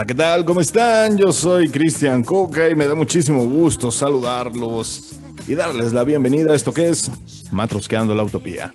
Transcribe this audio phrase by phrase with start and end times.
[0.00, 0.46] Hola, ¿qué tal?
[0.46, 1.18] ¿Cómo están?
[1.18, 6.56] Yo soy Cristian Coca y me da muchísimo gusto saludarlos y darles la bienvenida a
[6.56, 7.10] esto que es
[7.52, 8.72] Matrosqueando la Utopía.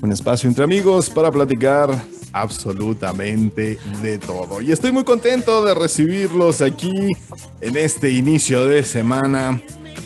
[0.00, 1.90] Un espacio entre amigos para platicar
[2.30, 4.62] absolutamente de todo.
[4.62, 7.08] Y estoy muy contento de recibirlos aquí
[7.60, 9.60] en este inicio de semana,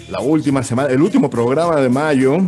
[0.09, 2.39] la última semana, el último programa de mayo.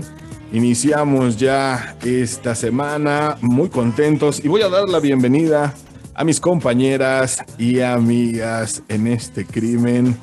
[0.51, 5.75] Iniciamos ya esta semana muy contentos y voy a dar la bienvenida
[6.15, 10.17] a mis compañeras y amigas en este crimen.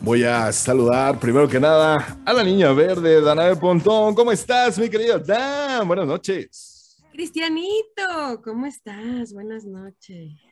[0.00, 4.14] Voy a saludar primero que nada a la niña verde, Danae Pontón.
[4.14, 5.86] ¿Cómo estás, mi querida Dan?
[5.86, 6.96] Buenas noches.
[7.12, 9.32] Cristianito, ¿cómo estás?
[9.32, 10.47] Buenas noches.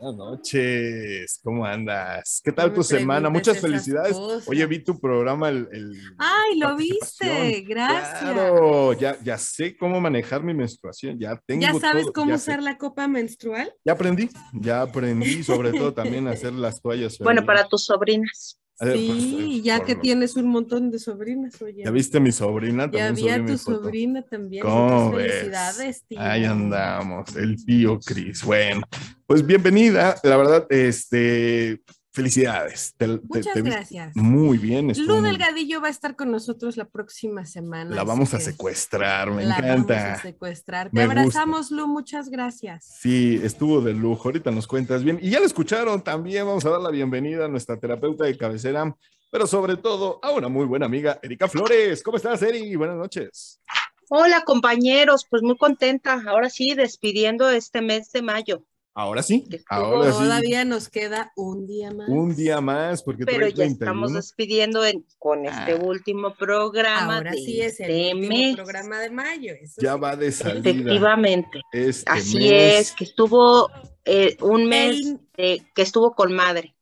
[0.00, 2.40] Buenas noches, ¿cómo andas?
[2.44, 3.28] ¿Qué tal tu semana?
[3.28, 4.16] Muchas felicidades.
[4.46, 5.48] Oye, vi tu programa.
[5.48, 8.20] El, Ay, lo viste, gracias.
[8.20, 11.62] Claro, ya, ya sé cómo manejar mi menstruación, ya tengo.
[11.62, 13.74] ¿Ya sabes cómo usar la copa menstrual?
[13.84, 17.18] Ya aprendí, ya aprendí, sobre todo también a hacer las toallas.
[17.18, 18.60] Bueno, para tus sobrinas.
[18.80, 21.82] Sí, ya que tienes un montón de sobrinas, oye.
[21.84, 22.88] ¿Ya viste mi sobrina?
[22.88, 24.62] También ya vi a tu sobrina también.
[24.62, 26.20] ¿Cómo Felicidades, tío.
[26.20, 28.44] Ahí andamos, el tío Cris.
[28.44, 28.82] Bueno,
[29.26, 32.94] pues bienvenida, la verdad, este, Felicidades.
[33.28, 34.16] Muchas gracias.
[34.16, 34.92] Muy bien.
[34.96, 37.94] Lu Delgadillo va a estar con nosotros la próxima semana.
[37.94, 39.94] La vamos a secuestrar, me la encanta.
[39.94, 40.90] Vamos a secuestrar.
[40.90, 42.98] Te abrazamos, Lu, muchas gracias.
[43.00, 44.28] Sí, estuvo de lujo.
[44.28, 45.18] Ahorita nos cuentas bien.
[45.22, 46.46] Y ya lo escucharon también.
[46.46, 48.96] Vamos a dar la bienvenida a nuestra terapeuta de cabecera,
[49.30, 52.02] pero sobre todo a una muy buena amiga, Erika Flores.
[52.02, 52.74] ¿Cómo estás, Eri?
[52.74, 53.60] Buenas noches.
[54.08, 55.26] Hola, compañeros.
[55.28, 56.22] Pues muy contenta.
[56.26, 58.64] Ahora sí, despidiendo este mes de mayo.
[58.98, 62.08] Ahora sí, ahora Todavía nos queda un día más.
[62.08, 64.80] Un día más, porque Pero ya estamos despidiendo
[65.20, 65.80] con este ah.
[65.80, 67.18] último programa.
[67.18, 69.54] Ahora sí es el este último programa de mayo.
[69.80, 70.68] ya va de salida.
[70.68, 71.60] Efectivamente.
[71.70, 73.70] Este Así es, que estuvo
[74.04, 76.74] eh, un mes que estuvo con madre.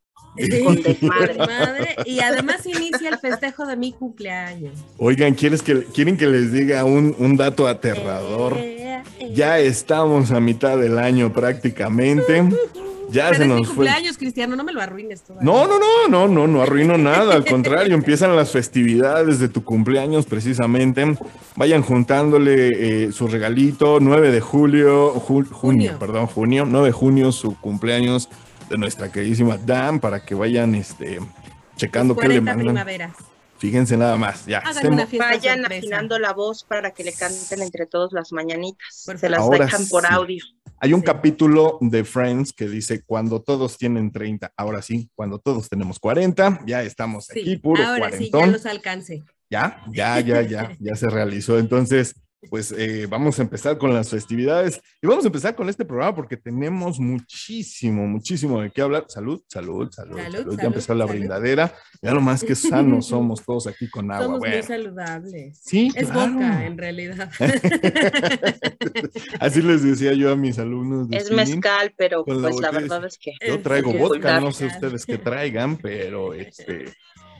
[0.64, 1.96] Con desmadre.
[2.06, 4.78] y además inicia el festejo de mi cumpleaños.
[4.96, 8.56] Oigan, ¿quieres que, ¿quieren que les diga un, un dato aterrador?
[8.56, 8.75] Eh,
[9.32, 12.44] ya estamos a mitad del año prácticamente.
[13.10, 13.86] Ya se nos fue.
[13.86, 17.34] cumpleaños, Cristiano, no me lo arruines No, no, no, no, no, no arruino nada.
[17.34, 21.16] Al contrario, empiezan las festividades de tu cumpleaños precisamente.
[21.54, 27.56] Vayan juntándole eh, su regalito, 9 de julio, junio, perdón, junio, 9 de junio, su
[27.60, 28.28] cumpleaños
[28.68, 31.20] de nuestra queridísima Dan, para que vayan este,
[31.76, 32.66] checando qué le mandan.
[32.66, 33.12] Primaveras.
[33.58, 34.62] Fíjense nada más, ya.
[35.18, 38.86] Vayan afinando la voz para que le canten entre todos las mañanitas.
[39.16, 40.44] Se las dejan por audio.
[40.78, 45.70] Hay un capítulo de Friends que dice, cuando todos tienen 30, ahora sí, cuando todos
[45.70, 49.24] tenemos 40, ya estamos aquí, puro ahora sí, ya los alcance.
[49.48, 51.58] Ya, ya, ya, ya, ya se realizó.
[51.58, 52.14] Entonces,
[52.50, 56.14] pues eh, vamos a empezar con las festividades y vamos a empezar con este programa
[56.14, 59.06] porque tenemos muchísimo, muchísimo de qué hablar.
[59.08, 60.18] Salud, salud, salud.
[60.18, 61.74] salud, ya empezó la brindadera.
[62.02, 64.24] Ya lo más que sanos somos todos aquí con agua.
[64.24, 65.60] Somos muy saludables.
[65.62, 67.30] Sí, Es boca, en realidad.
[69.40, 71.08] Así les decía yo a mis alumnos.
[71.10, 73.32] es mezcal, pero pues la verdad es que...
[73.46, 76.86] Yo traigo vodka, no sé ustedes qué traigan, pero este...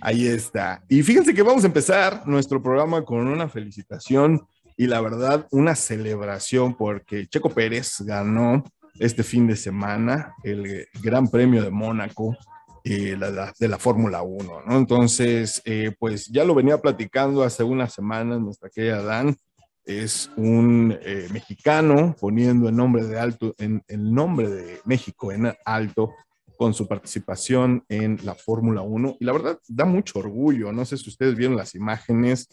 [0.00, 0.82] Ahí está.
[0.88, 5.74] Y fíjense que vamos a empezar nuestro programa con una felicitación y la verdad, una
[5.74, 8.64] celebración porque Checo Pérez ganó
[8.98, 12.36] este fin de semana el Gran Premio de Mónaco
[12.84, 13.18] eh,
[13.58, 14.76] de la Fórmula 1, ¿no?
[14.76, 19.36] Entonces, eh, pues ya lo venía platicando hace unas semanas nuestra querida Dan,
[19.84, 25.52] es un eh, mexicano poniendo el nombre de alto, en el nombre de México en
[25.64, 26.12] alto
[26.56, 30.96] con su participación en la Fórmula 1 y la verdad da mucho orgullo, no sé
[30.96, 32.48] si ustedes vieron las imágenes,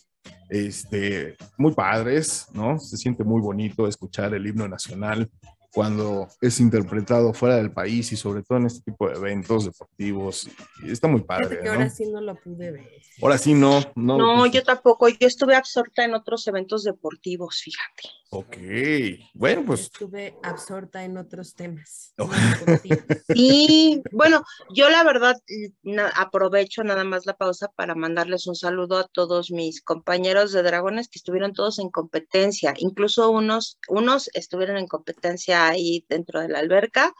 [0.49, 2.79] este, muy padres, ¿no?
[2.79, 5.29] Se siente muy bonito escuchar el himno nacional
[5.73, 10.47] cuando es interpretado fuera del país y sobre todo en este tipo de eventos deportivos.
[10.85, 11.61] Está muy padre.
[11.63, 11.71] ¿no?
[11.71, 12.89] Ahora sí no lo pude ver.
[13.21, 13.81] Ahora sí no.
[13.95, 15.09] No, no yo tampoco.
[15.09, 18.09] Yo estuve absorta en otros eventos deportivos, fíjate.
[18.35, 18.57] Ok,
[19.35, 19.81] bueno, pues.
[19.81, 22.15] Estuve absorta en otros temas.
[23.33, 24.43] sí, bueno,
[24.73, 25.35] yo la verdad
[26.15, 31.09] aprovecho nada más la pausa para mandarles un saludo a todos mis compañeros de Dragones
[31.09, 36.59] que estuvieron todos en competencia, incluso unos, unos estuvieron en competencia ahí dentro de la
[36.59, 37.13] alberca.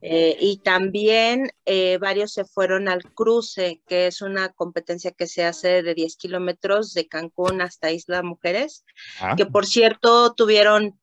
[0.00, 5.44] Eh, y también eh, varios se fueron al cruce, que es una competencia que se
[5.44, 8.84] hace de 10 kilómetros de Cancún hasta Isla Mujeres,
[9.20, 9.34] ah.
[9.36, 10.98] que por cierto tuvieron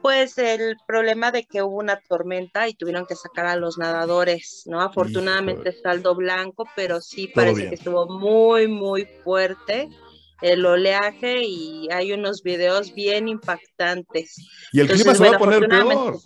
[0.00, 4.64] pues el problema de que hubo una tormenta y tuvieron que sacar a los nadadores,
[4.66, 4.80] ¿no?
[4.80, 9.88] Afortunadamente saldo blanco, pero sí parece que estuvo muy, muy fuerte
[10.42, 14.36] el oleaje y hay unos videos bien impactantes.
[14.72, 16.18] Y el clima se va a poner peor.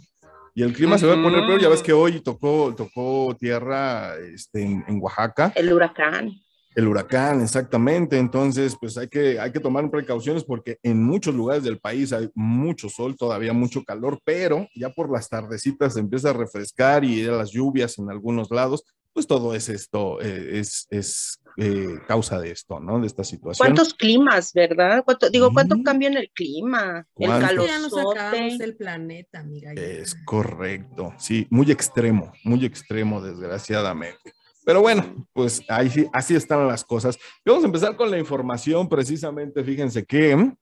[0.55, 1.61] y el clima se va a poner peor.
[1.61, 5.53] Ya ves que hoy tocó, tocó tierra este, en, Oaxaca.
[5.55, 6.33] El huracán.
[6.75, 8.19] El huracán, exactamente.
[8.19, 12.29] Entonces, pues hay que, hay que tomar precauciones porque en muchos lugares del país hay
[12.35, 17.23] mucho sol, todavía mucho calor, pero ya por las tardecitas se empieza a refrescar y
[17.23, 18.85] las lluvias en algunos lados
[19.17, 23.01] pues todo es esto, eh, es, es eh, causa de esto, ¿no?
[23.01, 23.67] De esta situación.
[23.67, 25.05] ¿Cuántos climas, verdad?
[25.07, 27.07] ¿Cuánto, digo, ¿cuánto cambia en el clima?
[27.17, 27.67] El calor.
[27.67, 29.73] Ya nos acabamos el planeta, mira.
[29.73, 34.35] Es correcto, sí, muy extremo, muy extremo, desgraciadamente.
[34.67, 37.19] Pero bueno, pues ahí así están las cosas.
[37.47, 40.53] vamos a empezar con la información, precisamente, fíjense que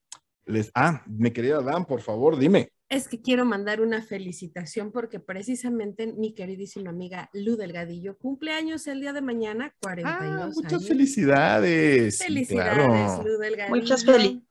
[0.46, 0.70] les...
[0.76, 6.06] Ah, mi querida Dan, por favor, dime es que quiero mandar una felicitación porque precisamente
[6.12, 12.18] mi queridísima amiga Lu Delgadillo cumple años el día de mañana, 42 ah, muchas felicidades.
[12.18, 13.76] Felicidades, Lu Delgadillo.
[13.76, 14.42] Muchas felicidades.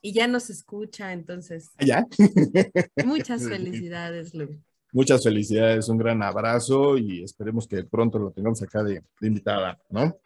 [0.00, 1.70] Y ya nos escucha, entonces.
[1.80, 2.06] ¿Ya?
[3.04, 4.48] muchas felicidades, Lu.
[4.92, 10.16] Muchas felicidades, un gran abrazo y esperemos que pronto lo tengamos acá de, invitada, ¿no?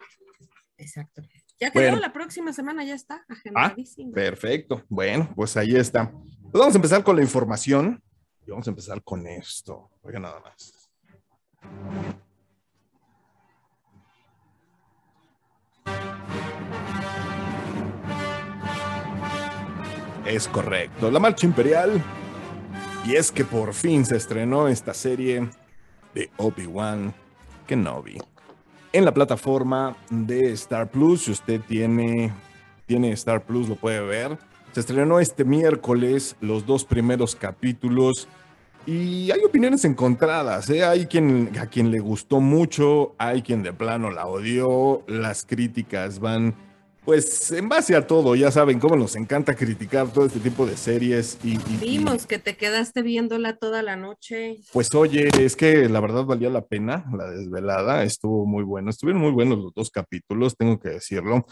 [0.76, 1.22] Exacto.
[1.62, 4.10] Ya quedó la próxima semana, ya está ah, agendadísimo.
[4.10, 4.82] perfecto.
[4.88, 6.10] Bueno, pues ahí está.
[6.10, 8.02] Pues vamos a empezar con la información
[8.44, 9.88] y vamos a empezar con esto.
[10.02, 10.90] Oiga, nada más.
[20.26, 22.02] Es correcto, la Marcha Imperial.
[23.06, 25.48] Y es que por fin se estrenó esta serie
[26.12, 27.14] de Obi-Wan
[27.68, 28.18] Kenobi
[28.92, 31.24] en la plataforma de Star Plus.
[31.24, 32.32] Si usted tiene,
[32.86, 34.38] tiene Star Plus, lo puede ver.
[34.72, 38.28] Se estrenó este miércoles los dos primeros capítulos
[38.86, 40.68] y hay opiniones encontradas.
[40.70, 40.84] ¿eh?
[40.84, 45.02] Hay quien a quien le gustó mucho, hay quien de plano la odió.
[45.06, 46.54] Las críticas van,
[47.04, 48.34] pues, en base a todo.
[48.34, 51.38] Ya saben cómo nos encanta criticar todo este tipo de series.
[51.42, 54.60] Y, Vimos que te quedaste viéndola toda la noche.
[54.72, 58.02] Pues, oye, es que la verdad valía la pena la desvelada.
[58.04, 58.90] Estuvo muy bueno.
[58.90, 61.44] Estuvieron muy buenos los dos capítulos, tengo que decirlo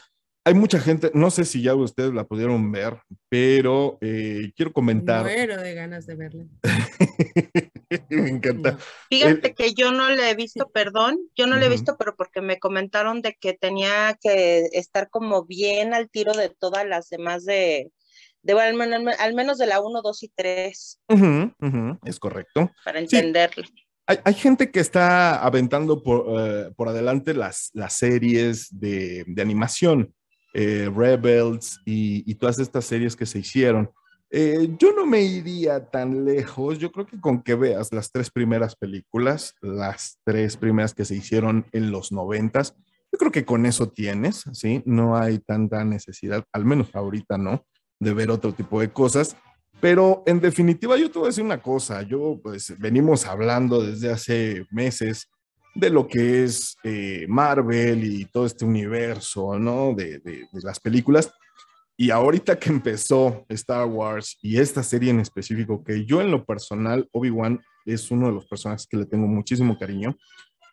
[0.44, 2.98] hay mucha gente, no sé si ya ustedes la pudieron ver,
[3.28, 5.22] pero eh, quiero comentar.
[5.22, 6.44] Muero de ganas de verla.
[8.08, 8.78] me encanta.
[9.10, 12.40] Fíjate que yo no le he visto, perdón, yo no le he visto, pero porque
[12.40, 17.44] me comentaron de que tenía que estar como bien al tiro de todas las demás
[17.44, 17.92] de,
[18.42, 21.00] de al, menos de la 1, 2 y 3.
[22.04, 22.70] es correcto.
[22.84, 23.64] Para entenderlo.
[24.06, 30.12] Hay, gente que está aventando por, eh, por adelante las, las series de, de animación.
[30.52, 33.90] Eh, Rebels y, todas estas series que se hicieron.
[34.30, 38.30] Eh, yo no me iría tan lejos, yo creo que con que veas las tres
[38.30, 42.76] primeras películas, las tres primeras que se hicieron en los noventas,
[43.12, 44.82] yo creo que con eso tienes, ¿sí?
[44.86, 47.66] No hay tanta necesidad, al menos ahorita no,
[47.98, 49.36] de ver otro tipo de cosas.
[49.80, 54.10] Pero en definitiva, yo te voy a decir una cosa, yo pues venimos hablando desde
[54.10, 55.28] hace meses
[55.74, 59.94] de lo que es eh, Marvel y todo este universo, ¿no?
[59.94, 60.20] De,
[60.52, 61.32] las películas.
[61.96, 66.44] Y ahorita que empezó Star Wars y esta serie en específico, que yo en lo
[66.44, 70.16] personal, Obi-Wan es uno de los personajes que le tengo muchísimo cariño.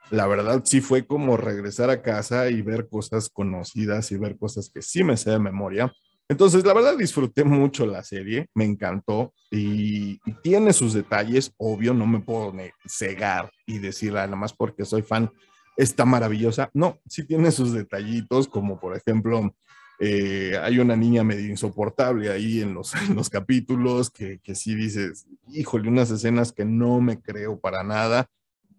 [0.09, 4.71] La verdad sí fue como regresar a casa y ver cosas conocidas y ver cosas
[4.73, 5.93] que sí me sé de memoria.
[6.29, 12.05] Entonces, la verdad, disfruté mucho la serie, me encantó y, tiene sus detalles, obvio, no
[12.05, 12.53] me puedo
[12.85, 15.31] cegar y decir nada más porque soy fan,
[15.77, 16.69] está maravillosa.
[16.73, 19.53] No, sí tiene sus detallitos, como por ejemplo,
[19.99, 25.27] eh, hay una niña medio insoportable ahí en los, los capítulos que, que sí dices,
[25.49, 28.27] híjole, unas escenas que no me creo para nada.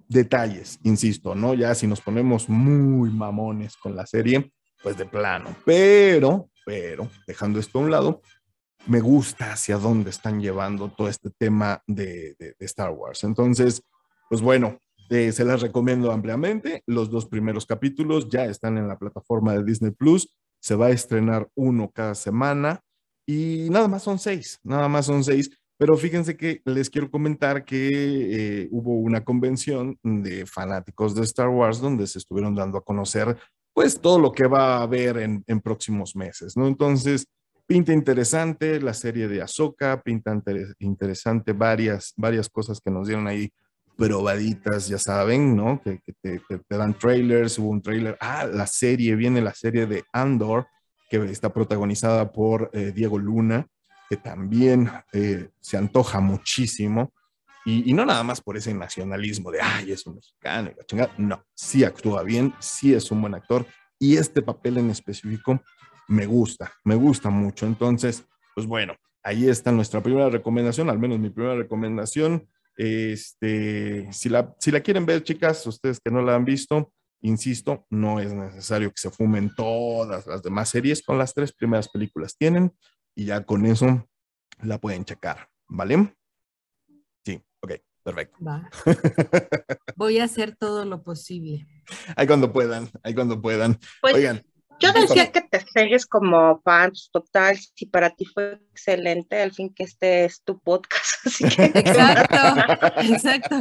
[0.07, 1.53] Detalles, insisto, ¿no?
[1.53, 4.51] Ya si nos ponemos muy mamones con la serie,
[4.83, 5.55] pues de plano.
[5.67, 8.21] Pero pero dejando esto a un lado,
[8.87, 13.25] me gusta hacia dónde están llevando todo este tema de, Star Wars.
[13.25, 13.83] Entonces,
[14.29, 16.83] pues bueno, eh, se las recomiendo ampliamente.
[16.85, 20.31] Los dos primeros capítulos ya están en la plataforma de Disney Plus.
[20.61, 22.83] Se va a estrenar uno cada semana
[23.25, 25.51] y nada más son seis, nada más son seis.
[25.79, 27.89] Pero fíjense que les quiero comentar que
[28.65, 33.39] eh, hubo una convención de fanáticos de Star Wars donde se estuvieron dando a conocer
[33.79, 36.67] pues todo lo que va a haber en, próximos meses, ¿no?
[36.67, 37.29] Entonces,
[37.65, 40.37] pinta interesante la serie de Ahsoka, pinta
[40.81, 43.53] interesante varias, varias cosas que nos dieron ahí
[43.97, 45.81] probaditas, ya saben, ¿no?
[45.81, 50.67] Que, te, dan trailers, hubo un trailer, ah, la serie, viene la serie de Andor,
[51.09, 53.65] que está protagonizada por eh, Diego Luna,
[54.11, 57.13] que también eh, se antoja muchísimo.
[57.65, 61.13] Y, no nada más por ese nacionalismo de, ay, es un mexicano y la chingada.
[61.19, 63.67] No, sí actúa bien, sí es un buen actor.
[63.99, 65.61] Y este papel en específico
[66.09, 67.67] me gusta, me gusta mucho.
[67.67, 68.25] Entonces,
[68.55, 72.49] pues bueno, ahí está nuestra primera recomendación, al menos mi primera recomendación.
[72.77, 77.87] Este, si la, si la quieren ver, chicas, ustedes que no la han visto, insisto,
[77.91, 82.37] no es necesario que se fumen todas las demás series, con las tres primeras películas
[82.37, 82.73] tienen
[83.15, 84.09] y ya con eso
[84.63, 86.15] la pueden checar, ¿vale?
[87.61, 87.73] Ok,
[88.03, 88.37] perfecto.
[88.45, 88.69] Va.
[89.97, 91.67] Voy a hacer todo lo posible.
[92.17, 93.79] Ahí cuando puedan, ahí cuando puedan.
[94.01, 94.43] Pues, Oigan.
[94.81, 99.75] Yo decía que te segues como fans total, si para ti fue excelente, al fin
[99.75, 101.17] que este es tu podcast.
[101.27, 101.65] Así que...
[101.65, 102.37] Exacto,
[103.03, 103.57] exacto.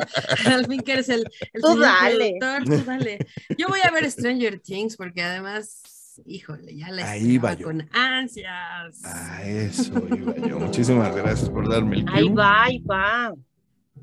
[0.46, 1.24] Al fin que eres el,
[1.54, 2.36] el Tú dale.
[2.40, 3.18] productor, tú dale.
[3.58, 5.82] Yo voy a ver Stranger Things porque además,
[6.24, 7.66] híjole, ya la Ahí va yo.
[7.66, 9.04] con ansias.
[9.04, 10.60] A eso iba yo.
[10.60, 12.36] Muchísimas gracias por darme el Ahí cue.
[12.36, 13.34] va, ahí va.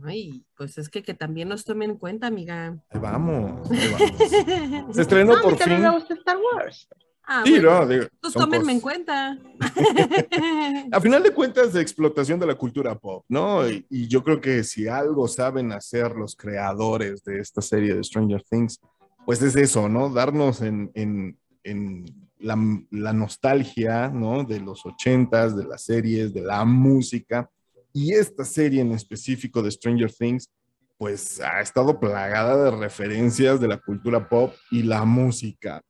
[0.02, 2.76] Ay, pues es que, que también nos tomen en cuenta, amiga.
[2.90, 4.94] Ahí vamos, ahí vamos.
[4.96, 5.80] Se estrenó No, por fin.
[5.82, 6.88] me gusta Star Wars.
[7.26, 9.38] Ah, Sí, bueno, no, digo, pues tómenme en cuenta.
[10.92, 13.66] A final de cuentas, de explotación de la cultura pop, ¿no?
[13.68, 18.04] Y, y yo creo que si algo saben hacer los creadores de esta serie de
[18.04, 18.78] Stranger Things,
[19.24, 20.10] pues es eso, ¿no?
[20.10, 22.04] Darnos en, en- en
[22.40, 22.58] la,
[22.90, 24.44] la nostalgia, ¿no?
[24.44, 27.48] De los ochentas, de las series, de la música.
[27.96, 30.50] Y esta serie en específico de Stranger Things,
[30.98, 35.80] pues ha estado plagada de referencias de la cultura pop y la música.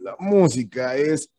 [0.00, 1.30] La música es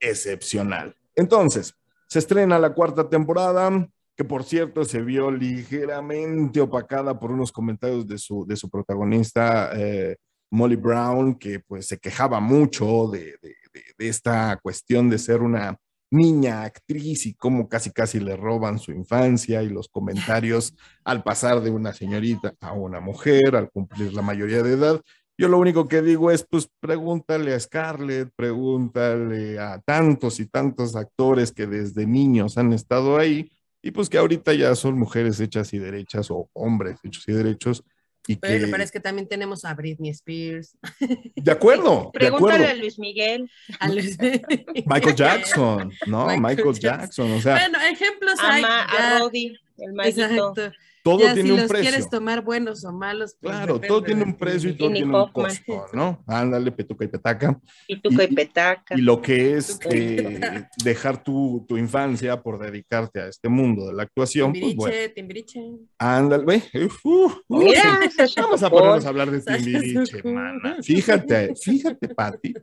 [0.00, 0.96] excepcional.
[1.16, 1.74] Entonces,
[2.08, 8.06] se estrena la cuarta temporada, que por cierto se vio ligeramente opacada por unos comentarios
[8.06, 10.16] de su, de su protagonista, eh,
[10.50, 15.76] Molly Brown, que pues se quejaba mucho de- de esta cuestión de ser una
[16.14, 21.60] niña actriz y cómo casi casi le roban su infancia y los comentarios al pasar
[21.60, 25.00] de una señorita a una mujer, al cumplir la mayoría de edad.
[25.36, 30.94] Yo lo único que digo es, pues pregúntale a Scarlett, pregúntale a tantos y tantos
[30.94, 33.50] actores que desde niños han estado ahí
[33.82, 37.84] y pues que ahorita ya son mujeres hechas y derechas o hombres hechos y derechos
[38.26, 38.40] y que...
[38.40, 40.76] Pero, pero es que también tenemos a Britney Spears,
[41.36, 42.72] De acuerdo, de Pregúntale acuerdo.
[42.72, 43.50] a Luis Miguel,
[43.80, 44.18] a Luis-
[44.86, 46.26] Michael Jackson, ¿no?
[46.26, 47.28] Michael Michael, Jackson.
[47.28, 48.62] Jackson, o sea, Bueno, ejemplos a, hay.
[48.62, 48.82] Ya.
[48.84, 50.22] a Roddy, el maguito.
[50.22, 50.72] Exacto.
[51.04, 51.90] Todo ya tiene si un los precio.
[51.90, 53.36] quieres tomar buenos o malos.
[53.40, 56.24] pues Claro, todo tiene un precio y todo tiene un costo, ¿no?
[56.26, 57.60] Ándale, petuca y petaca.
[57.86, 58.96] Y Tuco Y- y Petaca.
[58.96, 63.92] Y lo que es eh, dejar tu, tu infancia por dedicarte a este mundo de
[63.92, 65.60] la actuación, pues Timbiriche, bueno, Timbiriche.
[65.98, 68.34] ándale, ve, uf, uf, uf, Mira, sí.
[68.40, 70.78] Vamos a ponernos a hablar de Timbiriche, mana.
[70.82, 72.54] Fíjate, fíjate, Pati.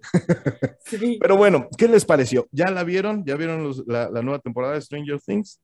[0.86, 1.18] Sí.
[1.22, 2.48] Pero bueno, ¿qué les pareció?
[2.52, 3.24] ¿Ya la vieron?
[3.24, 5.62] ¿Ya vieron los- la, la nueva temporada de Stranger Things?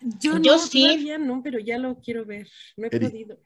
[0.00, 0.82] Yo, Yo no, sí.
[0.84, 2.48] todavía no, pero ya lo quiero ver.
[2.76, 3.08] No he Eri.
[3.08, 3.38] podido.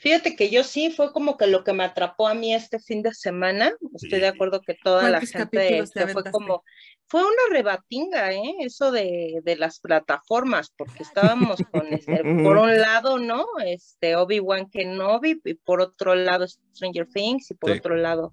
[0.00, 3.02] Fíjate que yo sí fue como que lo que me atrapó a mí este fin
[3.02, 3.72] de semana.
[3.94, 4.20] Estoy Sí.
[4.20, 6.64] de acuerdo que toda la ¿Cuántos gente que fue como
[7.06, 8.54] fue una rebatinga, ¿eh?
[8.60, 13.46] Eso de, de las plataformas, porque estábamos con este, por un lado, ¿no?
[13.64, 17.78] Este Obi-Wan Kenobi y por otro lado Stranger Things y por Sí.
[17.78, 18.32] otro lado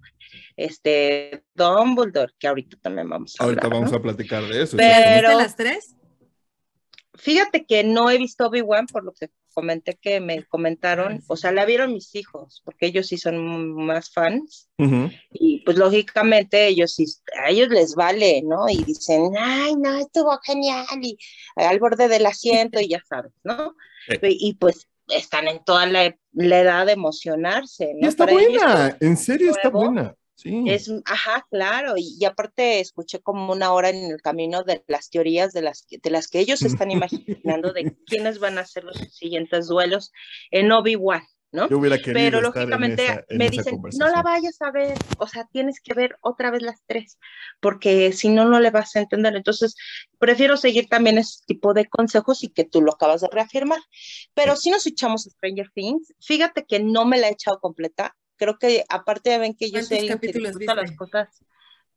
[0.56, 3.98] este Dumbledore, que ahorita también vamos a Ahorita hablar, vamos ¿no?
[3.98, 4.78] a platicar de eso.
[4.78, 5.30] Pero-.
[5.30, 5.96] ¿Viste las tres?
[7.18, 11.52] Fíjate que no he visto Obi-Wan por lo que comenté que me comentaron, o sea,
[11.52, 14.70] la vieron mis hijos, porque ellos sí son más fans.
[15.32, 17.06] Y pues lógicamente ellos sí,
[17.44, 18.70] a ellos les vale, ¿no?
[18.70, 21.18] Y dicen, ay, no, estuvo genial, y
[21.56, 23.76] al borde del asiento, y ya sabes, ¿no?
[24.08, 24.18] Sí.
[24.22, 28.10] Y, y, pues están en toda la, la edad de emocionarse, Y ¿no?
[28.10, 30.16] está Para ellos, buena, en serio está buena.
[30.38, 30.64] Sí.
[30.68, 35.10] es, ajá, claro, y, y aparte escuché como una hora en el camino de las
[35.10, 38.84] teorías de las, que- de las que ellos están imaginando de quiénes van a ser
[38.84, 40.12] los siguientes duelos
[40.52, 41.68] en Obi-Wan, ¿no?
[41.70, 44.72] Yo hubiera querido Pero estar lógicamente en esa, en me dicen, no la vayas a
[44.72, 47.18] ver, o sea, tienes que ver otra vez las tres,
[47.60, 49.36] porque si no, no le vas a entender.
[49.36, 49.76] Entonces,
[50.20, 53.80] prefiero seguir también ese tipo de consejos y que tú lo acabas de reafirmar.
[54.34, 58.16] Pero si nos echamos Stranger Things, fíjate que no me la he echado completa.
[58.38, 61.28] Creo que aparte de ven que yo ¿Cuántos soy alguien que capítulos las cosas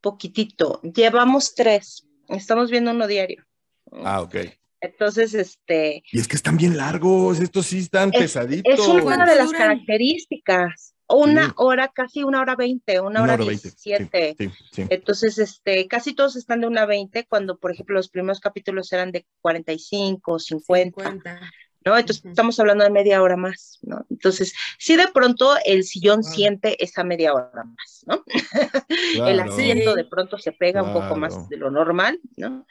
[0.00, 0.80] poquitito.
[0.82, 3.44] Llevamos tres, estamos viendo uno diario.
[3.92, 4.36] Ah, ok.
[4.80, 8.72] Entonces, este, Y es que están bien largos, estos sí están Es- pesaditos.
[8.72, 10.94] es una ¿Cuánto de las características.
[11.12, 11.52] Una Sí.
[11.56, 14.36] hora, casi una hora veinte, una hora veinte, diecisiete.
[14.38, 14.86] Sí, sí.
[14.88, 19.10] Entonces, este, casi todos están de una 20, cuando, por ejemplo, los primeros capítulos eran
[19.10, 21.40] de 45, 50, 50.
[21.84, 21.96] ¿No?
[21.96, 24.04] Entonces, estamos hablando de media hora más, ¿no?
[24.10, 28.24] Entonces, sí, de pronto el sillón siente esa media hora más, ¿no?
[29.28, 32.66] el asiento de pronto se pega un poco más de lo normal, ¿no?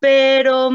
[0.00, 0.70] Pero,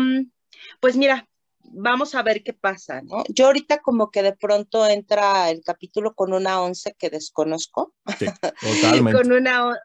[0.79, 1.27] pues mira,
[1.63, 3.23] vamos a ver qué pasa, ¿no?
[3.29, 8.25] Yo ahorita como que de pronto entra el capítulo con una once que desconozco, Sí,
[8.81, 9.21] totalmente.
[9.21, 9.75] con una,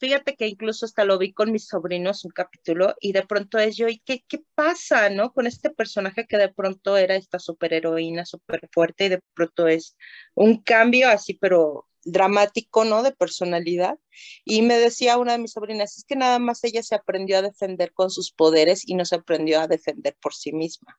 [0.00, 3.76] fíjate que incluso hasta lo vi con mis sobrinos un capítulo y de pronto es
[3.76, 5.32] yo, ¿y qué, qué pasa, no?
[5.32, 9.96] Con este personaje que de pronto era esta superheroína súper fuerte y de pronto es
[10.34, 13.02] un cambio así, pero dramático, ¿no?
[13.02, 13.98] De personalidad.
[14.44, 17.42] Y me decía una de mis sobrinas, es que nada más ella se aprendió a
[17.42, 20.98] defender con sus poderes y no se aprendió a defender por sí misma.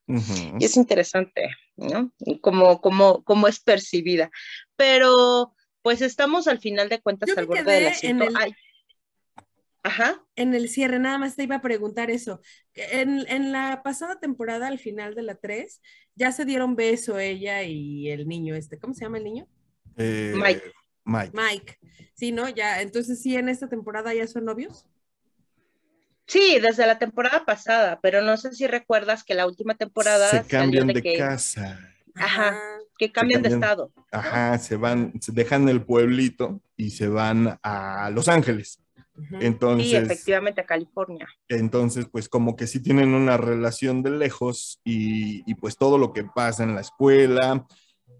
[0.59, 2.13] Y es interesante, ¿no?
[2.41, 4.29] Como, como, como es percibida.
[4.75, 8.25] Pero, pues estamos al final de cuentas al borde del asiento.
[9.83, 10.23] Ajá.
[10.35, 12.41] En el cierre, nada más te iba a preguntar eso.
[12.73, 15.81] En, en, la pasada temporada, al final de la 3,
[16.15, 18.77] ya se dieron beso ella y el niño este.
[18.77, 19.47] ¿Cómo se llama el niño?
[19.97, 20.71] Eh, Mike.
[21.03, 21.31] Mike.
[21.33, 21.79] Mike.
[22.13, 22.47] Sí, ¿no?
[22.49, 24.85] Ya, entonces sí, en esta temporada ya son novios.
[26.27, 30.43] Sí, desde la temporada pasada, pero no sé si recuerdas que la última temporada se
[30.45, 31.79] cambian de, casa.
[32.15, 32.57] Ajá,
[32.97, 33.91] que cambian, de estado.
[34.11, 38.80] Ajá, se van, se dejan el pueblito y se van a Los Ángeles.
[39.39, 41.27] Entonces, sí, efectivamente a California.
[41.47, 46.13] Entonces, pues como que sí tienen una relación de lejos y, y pues todo lo
[46.13, 47.65] que pasa en la escuela,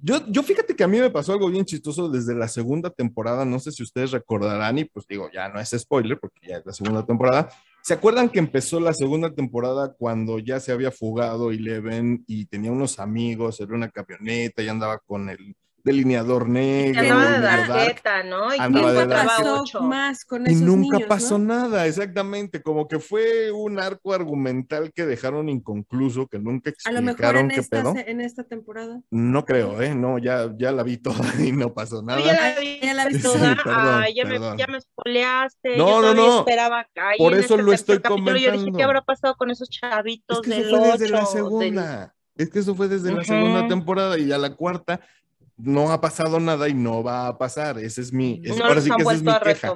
[0.03, 3.45] yo, yo fíjate que a mí me pasó algo bien chistoso desde la segunda temporada,
[3.45, 6.65] no sé si ustedes recordarán, y pues digo, ya no es spoiler porque ya es
[6.65, 7.49] la segunda temporada.
[7.83, 12.71] ¿Se acuerdan que empezó la segunda temporada cuando ya se había fugado Eleven y tenía
[12.71, 17.01] unos amigos, era una camioneta y andaba con el delineador negro.
[17.01, 18.53] Andaba de ¿no?
[18.53, 22.61] Y pasó más con esos Y nunca pasó nada, exactamente.
[22.61, 27.37] Como que fue un arco argumental que dejaron inconcluso, que nunca explicaron A lo mejor
[27.37, 27.93] en qué esta, pedo.
[27.97, 29.01] en esta temporada.
[29.09, 29.95] No creo, ¿eh?
[29.95, 32.21] No, ya, ya la vi toda y no pasó nada.
[32.21, 33.57] ya la vi, ya la vi toda.
[33.65, 35.77] Ay, ya, me, ya me spoileaste.
[35.77, 36.39] No, no, no.
[36.39, 38.39] Esperaba Por eso este lo estoy comentando.
[38.39, 42.15] Yo dije, ¿qué habrá pasado con esos chavitos es que eso fue desde la segunda.
[42.35, 45.01] Es que eso fue desde la segunda temporada y ya la cuarta
[45.63, 47.79] no ha pasado nada y no va a pasar.
[47.79, 49.73] Esa es mi, no ahora sí que esa es mi queja.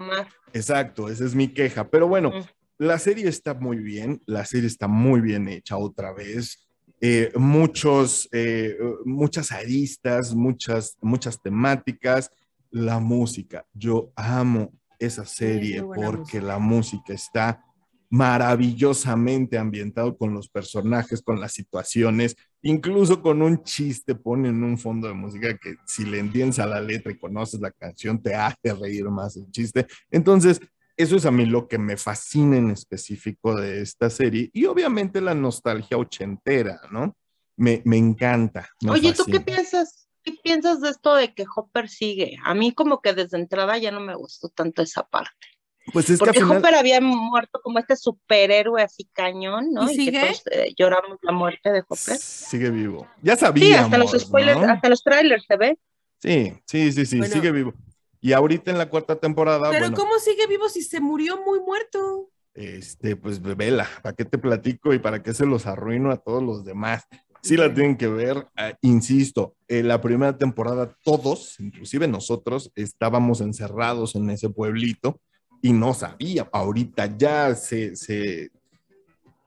[0.53, 1.89] Exacto, esa es mi queja.
[1.89, 2.31] Pero bueno,
[2.77, 6.67] la serie está muy bien, la serie está muy bien hecha otra vez.
[7.01, 12.31] Eh, muchos, eh, muchas aristas, muchas, muchas temáticas.
[12.71, 17.63] La música, yo amo esa serie porque la música está
[18.09, 25.07] maravillosamente ambientado con los personajes, con las situaciones, incluso con un chiste ponen un fondo
[25.07, 28.73] de música que si le entiendes a la letra y conoces la canción te hace
[28.73, 29.87] reír más el chiste.
[30.09, 30.61] Entonces,
[30.97, 35.19] eso es a mí lo que me fascina en específico de esta serie y obviamente
[35.19, 37.15] la nostalgia ochentera, ¿no?
[37.57, 38.69] Me, me encanta.
[38.89, 40.07] Oye, ¿tú qué piensas?
[40.23, 42.37] ¿Qué piensas de esto de que Hopper sigue?
[42.43, 45.47] A mí como que desde entrada ya no me gustó tanto esa parte.
[45.93, 49.89] Pues es Porque que Hopper había muerto como este superhéroe así cañón, ¿no?
[49.89, 50.31] ¿Y, sigue?
[50.51, 52.17] Eh, lloramos la muerte de Hopper.
[52.17, 53.07] Sigue vivo.
[53.21, 55.77] Ya sabíamos, Sí, hasta los spoilers, hasta los trailers se ve.
[56.19, 57.73] Sí, sí, sí, sí, sigue vivo.
[58.19, 59.69] Y ahorita en la cuarta temporada.
[59.69, 62.31] Pero ¿cómo sigue vivo si se murió muy muerto?
[62.55, 66.41] Este, pues vela, ¿para qué te platico y para qué se los arruino a todos
[66.41, 67.03] los demás?
[67.43, 73.39] Sí la tienen que ver, ah, insisto, en la primera temporada todos, inclusive nosotros, estábamos
[73.41, 75.21] encerrados en ese pueblito
[75.61, 76.47] y no sabía.
[76.51, 78.51] Ahorita ya se, se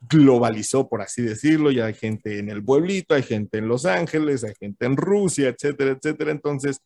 [0.09, 4.45] globalizó, por así decirlo, ya hay gente en el pueblito, hay gente en Los Ángeles,
[4.45, 6.31] hay gente en Rusia, etcétera, etcétera.
[6.31, 6.81] Entonces,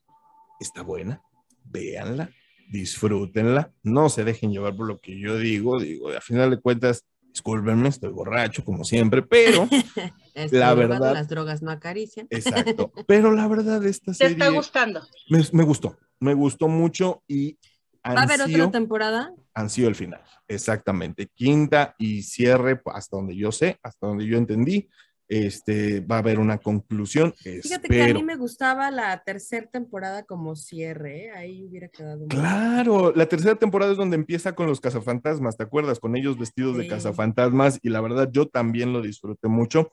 [0.61, 1.22] está buena,
[1.64, 2.30] véanla,
[2.70, 7.04] disfrútenla, no se dejen llevar por lo que yo digo, digo, a final de cuentas,
[7.28, 9.68] discúlpenme, estoy borracho como siempre, pero
[10.50, 11.14] la verdad...
[11.14, 12.26] Las drogas no acarician.
[12.30, 14.37] Exacto, pero la verdad esta serie...
[14.37, 15.02] ¿Te está gustando?
[15.28, 17.58] Me, me gustó, me gustó mucho y
[18.04, 19.34] ¿Va a haber otra temporada?
[19.54, 21.28] Han sido el final, exactamente.
[21.34, 24.88] Quinta y cierre, hasta donde yo sé, hasta donde yo entendí.
[25.28, 27.32] Este, va a haber una conclusión.
[27.32, 31.30] Fíjate que a mí me gustaba la tercera temporada como cierre, ¿eh?
[31.30, 32.26] ahí hubiera quedado.
[32.26, 36.00] Claro, la tercera temporada es donde empieza con los cazafantasmas, ¿te acuerdas?
[36.00, 39.92] Con ellos vestidos de cazafantasmas y la verdad yo también lo disfruté mucho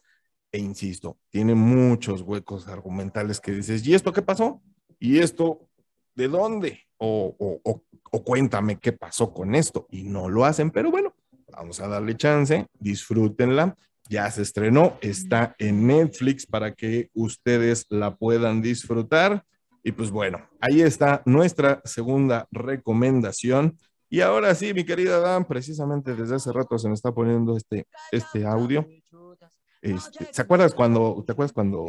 [0.52, 4.62] e insisto, tiene muchos huecos argumentales que dices, ¿y esto qué pasó?
[5.00, 5.70] ¿Y esto
[6.16, 6.89] de dónde?
[7.00, 7.82] O, o,
[8.12, 9.88] o cuéntame qué pasó con esto.
[9.90, 11.14] Y no lo hacen, pero bueno,
[11.52, 13.76] vamos a darle chance, disfrútenla.
[14.10, 19.46] Ya se estrenó, está en Netflix para que ustedes la puedan disfrutar.
[19.84, 23.78] Y pues bueno, ahí está nuestra segunda recomendación.
[24.10, 27.86] Y ahora sí, mi querida Dan, precisamente desde hace rato se me está poniendo este,
[28.12, 28.88] este audio.
[29.82, 31.86] Este, ¿Se acuerdas cuando, te acuerdas cuando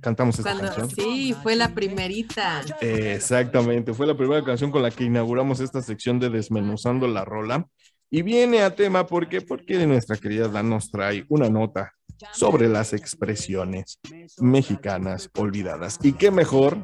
[0.00, 0.88] cantamos esta canción?
[0.90, 2.62] Sí, fue la primerita.
[2.80, 7.66] exactamente, fue la primera canción con la que inauguramos esta sección de Desmenuzando la Rola.
[8.10, 9.40] Y viene a tema, ¿por qué?
[9.40, 11.92] Porque nuestra querida Dan nos trae una nota
[12.32, 13.98] sobre las expresiones
[14.38, 15.98] mexicanas olvidadas.
[16.02, 16.78] Y qué mejor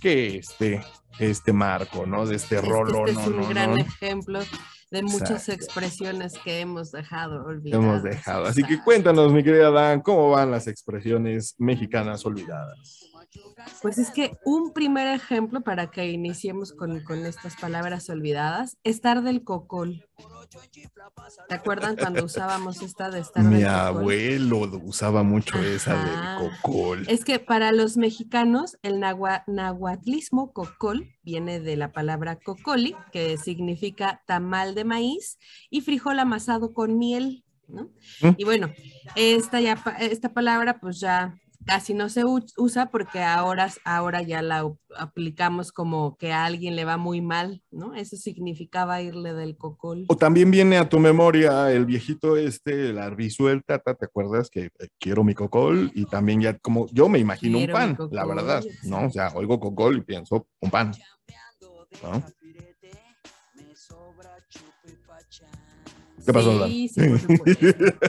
[0.00, 0.80] que este,
[1.18, 2.24] este marco, ¿no?
[2.24, 3.06] De este rolo.
[3.06, 4.40] Este es un gran ejemplo
[4.90, 7.84] de muchas expresiones que hemos dejado olvidadas.
[7.84, 8.44] Hemos dejado.
[8.46, 13.09] Así que cuéntanos, mi querida Dan, ¿cómo van las expresiones mexicanas olvidadas?
[13.82, 19.44] Pues es que un primer ejemplo para que iniciemos con, estas palabras olvidadas, estar del
[19.44, 20.06] cocol.
[21.48, 27.04] ¿Te acuerdan cuando usábamos esta de estar Mi del abuelo usaba mucho esa del cocol.
[27.08, 34.22] Es que para los mexicanos el nahuatlismo cocol viene de la palabra cocoli, que significa
[34.26, 35.38] tamal de maíz
[35.70, 37.44] y frijol amasado con miel.
[37.68, 37.84] ¿no?
[38.22, 38.34] ¿Mm?
[38.36, 38.72] Y bueno,
[39.14, 41.38] esta, ya, esta palabra pues ya
[41.70, 46.84] casi no se usa porque ahora, ahora ya la aplicamos como que a alguien le
[46.84, 47.94] va muy mal, ¿no?
[47.94, 50.04] Eso significaba irle del cocol.
[50.08, 54.88] O también viene a tu memoria el viejito este, la risuelta, ¿te acuerdas que eh,
[54.98, 55.92] quiero mi cocol?
[55.94, 59.06] Y también ya como yo me imagino un pan, la verdad, ¿no?
[59.06, 60.90] O sea, oigo cocol y pienso un pan,
[62.02, 62.20] ¿no?
[66.30, 67.66] ¿Qué pasó, Sí, sí, por supuesto.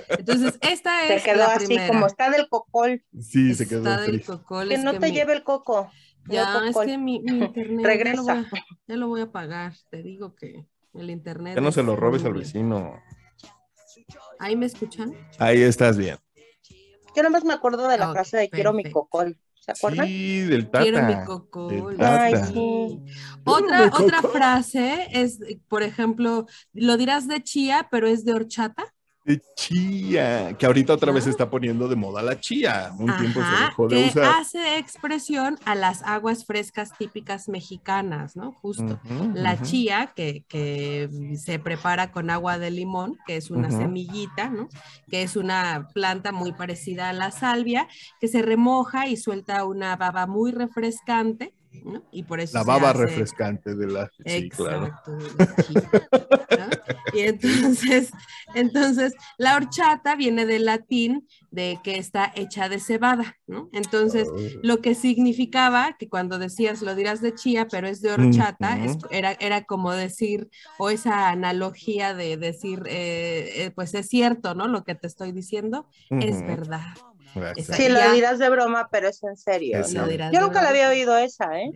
[0.09, 1.23] Entonces, esta es.
[1.23, 3.03] Se quedó así, como está del cocol.
[3.19, 3.79] Sí, se quedó.
[3.79, 4.69] Está del cocol.
[4.69, 5.91] Que no te lleve el coco.
[6.27, 7.85] Ya, es que mi, internet.
[7.85, 8.45] Regresa.
[8.87, 9.73] Ya lo, voy a, pagar.
[9.89, 11.55] Te digo que el internet.
[11.55, 13.01] Que no se lo robes al vecino.
[14.39, 15.15] ¿Ahí me escuchan?
[15.39, 16.17] Ahí estás bien.
[17.15, 19.37] Yo más me acuerdo de la frase de quiero mi cocol.
[19.61, 20.07] ¿Se acuerdan?
[20.07, 20.83] Sí, del tata.
[20.83, 21.95] Quiero mi cocol.
[21.99, 22.99] Ay, sí.
[23.45, 28.93] Otra, otra frase es, por ejemplo, lo dirás de chía, pero es de horchata
[29.23, 32.91] de chía, que ahorita otra vez se está poniendo de moda la chía.
[32.97, 38.53] Un tiempo se dejó de que hace expresión a las aguas frescas típicas mexicanas, ¿no?
[38.53, 38.99] Justo.
[39.33, 44.69] la chía, que, que, se prepara con agua de limón, que es una semillita, ¿no?
[45.09, 47.87] Que es una planta muy parecida a la salvia,
[48.19, 51.53] que se remoja y suelta una baba muy refrescante
[52.11, 54.93] y por eso la baba refrescante de la sí, claro.
[57.13, 58.11] Y entonces,
[58.55, 63.69] entonces la horchata viene del latín de que está hecha de cebada, ¿no?
[63.73, 64.37] Entonces, oh.
[64.63, 68.77] lo que significaba que cuando decías lo dirás de chía, pero es de horchata,
[69.09, 74.67] era, era como decir, o esa analogía de decir, eh, eh, pues es cierto, ¿no?
[74.67, 76.93] Lo que te estoy diciendo es verdad.
[77.57, 79.81] Sí, lo dirás de broma, pero es en serio.
[80.31, 81.71] Yo nunca la había oído esa, ¿eh?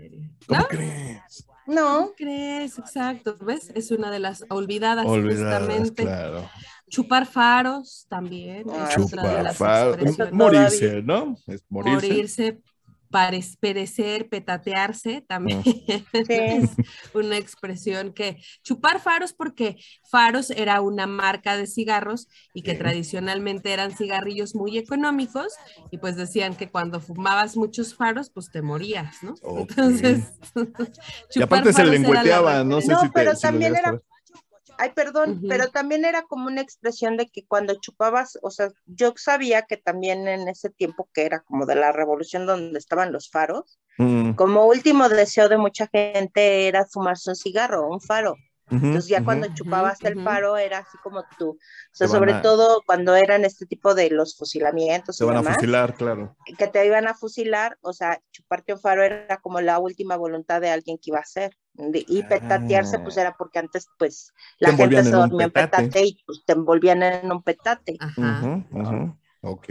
[0.47, 1.47] ¿Cómo crees?
[1.67, 1.97] No.
[1.97, 2.77] ¿Cómo crees?
[2.77, 3.37] Exacto.
[3.41, 3.71] ¿Ves?
[3.75, 6.07] Es una de las olvidadas, justamente.
[6.87, 8.65] Chupar faros también.
[8.69, 9.97] es otra de las faros.
[10.31, 11.37] Morirse, ¿no?
[11.47, 12.07] Es morirse.
[12.07, 12.61] Morirse
[13.59, 15.63] perecer, petatearse, también
[16.29, 16.71] es
[17.13, 19.77] una expresión que chupar faros porque
[20.09, 25.53] faros era una marca de cigarros y que tradicionalmente eran cigarrillos muy económicos
[25.91, 29.35] y pues decían que cuando fumabas muchos faros pues te morías, ¿no?
[29.57, 30.33] Entonces,
[31.35, 34.01] y aparte se lengüeteaba, no sé si pero también era
[34.77, 39.13] Ay, perdón, pero también era como una expresión de que cuando chupabas, o sea, yo
[39.15, 43.29] sabía que también en ese tiempo que era como de la revolución donde estaban los
[43.29, 44.31] faros, mm.
[44.33, 48.35] como último deseo de mucha gente era fumarse un cigarro, un faro.
[48.71, 51.57] Entonces ya cuando chupabas el faro era así como tú, o
[51.91, 55.17] sea, sobre todo cuando eran este tipo de los fusilamientos.
[55.17, 56.35] Te van a fusilar, claro.
[56.57, 60.61] Que te iban a fusilar, o sea, chuparte un faro era como la última voluntad
[60.61, 61.55] de alguien que iba a ser.
[61.77, 63.21] Y petatearse, pues ah.
[63.21, 67.31] era porque antes, pues, la gente se dormía en petate y pues, te envolvían en
[67.31, 67.97] un petate.
[67.99, 68.63] Ajá.
[69.41, 69.67] Ok.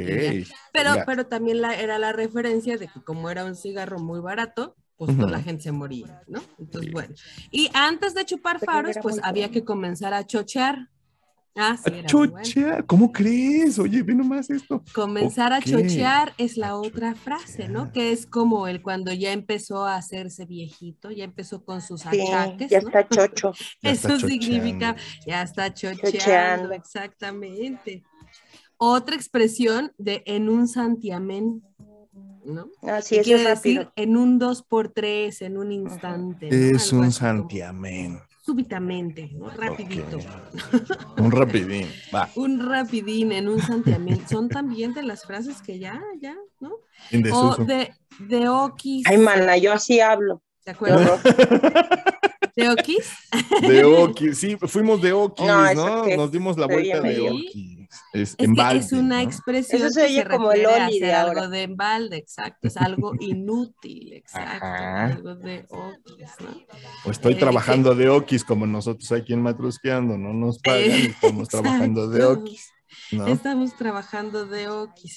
[0.72, 4.76] Pero, pero también la, era la referencia de que como era un cigarro muy barato,
[4.96, 6.40] pues toda la gente se moría, ¿no?
[6.58, 7.14] Entonces, bueno.
[7.50, 10.90] Y antes de chupar faros, pues había que comenzar a chochear.
[11.56, 13.78] Ah, sí, a chochear, ¿cómo crees?
[13.78, 14.82] Oye, ve nomás esto.
[14.92, 17.92] Comenzar a chochear es la otra frase, ¿no?
[17.92, 22.70] Que es como el cuando ya empezó a hacerse viejito, ya empezó con sus achaques.
[22.70, 23.52] Ya está chocho.
[23.82, 28.02] Eso significa, ya está chocheando, exactamente.
[28.76, 31.62] Otra expresión de en un santiamén.
[32.44, 32.68] ¿no?
[32.82, 36.48] Así es, Quiere decir en un 2 por 3 en un instante.
[36.72, 38.20] Es un santiamén.
[38.44, 39.48] Súbitamente, ¿no?
[39.48, 40.18] Rapidito.
[41.16, 42.30] un rapidín, va.
[42.36, 44.28] un rapidín en un santiamén.
[44.28, 46.72] Son también de las frases que ya, ya, ¿no?
[47.32, 49.06] O de, de Okis.
[49.06, 50.42] Ay, mana, yo así hablo.
[50.66, 51.18] ¿De acuerdo?
[52.54, 53.16] ¿De Okis?
[53.62, 56.06] De Okis, sí, fuimos de Okis, ¿no?
[56.06, 57.83] Nos dimos la vuelta de Okis.
[58.14, 62.16] Es, es, es una expresión Eso se, oye como el Oli de algo de embalde,
[62.16, 66.56] exacto, es algo inútil, exacto, algo de Okis, ¿no?
[67.04, 71.48] O estoy eh, trabajando de Okis como nosotros aquí en Matrusqueando, no nos pagan, estamos
[71.48, 72.70] trabajando de Okis.
[73.26, 75.16] Estamos trabajando de Okis.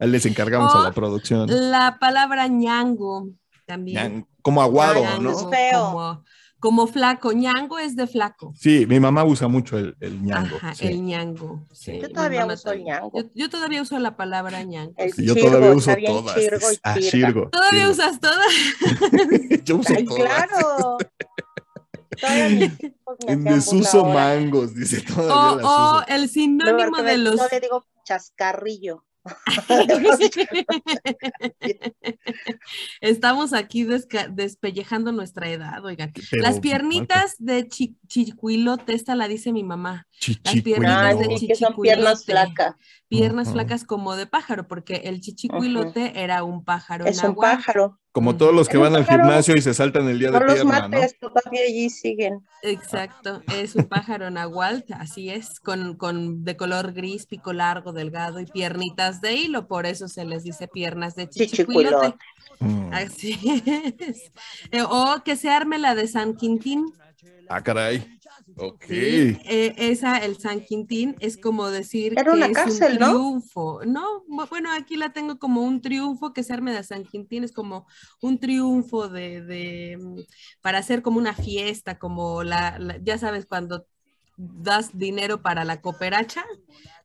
[0.00, 1.48] Les encargamos a la producción.
[1.70, 3.28] La palabra ñango
[3.64, 4.26] también.
[4.42, 5.32] como aguado, ¿no?
[5.34, 6.24] Como,
[6.62, 7.32] como, flaco.
[7.32, 8.54] ñango es de flaco.
[8.56, 10.56] Sí, mi mamá usa mucho el, el ñango.
[10.56, 11.66] Ajá, el ñango.
[11.84, 13.12] Yo todavía uso el ñango.
[13.34, 14.94] Yo, todavía uso la palabra ñango.
[15.18, 16.36] yo todavía uso todas.
[16.84, 16.94] ah,
[17.50, 18.46] ¿Todavía usas todas?
[19.64, 20.22] yo uso Ay, todas.
[20.22, 20.98] claro.
[23.26, 25.66] en desuso mangos, dice todavía.
[25.66, 27.36] O, o el sinónimo de los.
[27.36, 29.04] No le digo chascarrillo.
[33.00, 36.12] Estamos aquí despellejando nuestra edad, oigan.
[36.32, 40.08] Las piernitas de chichicuilote, esta la dice mi mamá.
[40.44, 41.82] Las piernitas de chichicuilote.
[41.82, 42.76] Piernas flacas.
[43.12, 47.04] Piernas flacas como de pájaro, porque el chichicuilote era un pájaro.
[47.04, 47.98] Es un pájaro.
[48.10, 50.64] Como todos los que van al gimnasio y se saltan el día de pierna, los
[50.64, 52.40] mates, todavía allí siguen.
[52.62, 58.40] Exacto, es un pájaro nahual, así es, con, con, de color gris, pico largo, delgado
[58.40, 62.14] y piernitas de hilo, por eso se les dice piernas de chichicuilote.
[62.60, 62.92] Mm.
[62.94, 63.62] Así
[63.98, 64.32] es.
[64.70, 66.92] Eh, o que se arme la de San Quintín.
[67.48, 68.06] Ah, caray.
[68.56, 68.84] Ok.
[68.88, 73.80] Eh, esa, el San Quintín, es como decir Era una cárcel, un triunfo.
[73.84, 74.24] ¿no?
[74.50, 77.86] Bueno, aquí la tengo como un triunfo, que se arme de San Quintín es como
[78.20, 80.20] un triunfo de, de mm,
[80.60, 83.86] para hacer como una fiesta, como la, ya sabes, cuando
[84.36, 86.44] das dinero para la cooperacha.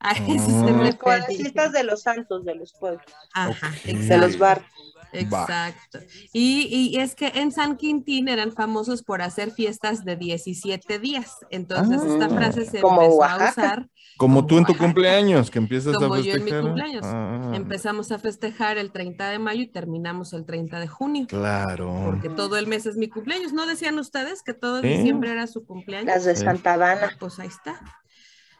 [0.00, 3.04] A eso se me Las fiestas de los santos de los pueblos.
[3.34, 4.77] Ajá, de los barcos.
[5.12, 5.98] Exacto.
[6.32, 11.36] Y, y, es que en San Quintín eran famosos por hacer fiestas de 17 días.
[11.50, 12.28] Entonces esta ah.
[12.28, 13.88] frase se empezó a usar.
[14.16, 16.08] Como, tú en tu cumpleaños, que empiezas a festejar.
[16.08, 17.02] Como yo en mi cumpleaños.
[17.04, 17.52] Ah.
[17.54, 21.26] Empezamos a festejar el 30 de mayo y terminamos el 30 de junio.
[21.28, 22.02] Claro.
[22.04, 23.52] Porque todo el mes es mi cumpleaños.
[23.52, 26.06] ¿No decían ustedes que todo diciembre era su cumpleaños?
[26.06, 27.16] Las de Santa Dana.
[27.18, 27.80] Pues ahí está.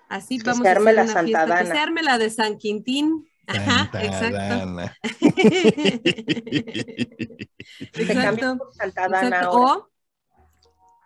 [0.08, 1.58] Así vamos a hacer la una Santa fiesta.
[1.58, 3.27] Que se arme la de San Quintín.
[3.48, 4.80] Ajá, exacto.
[7.94, 8.58] exacto.
[8.84, 9.50] exacto.
[9.52, 9.88] O,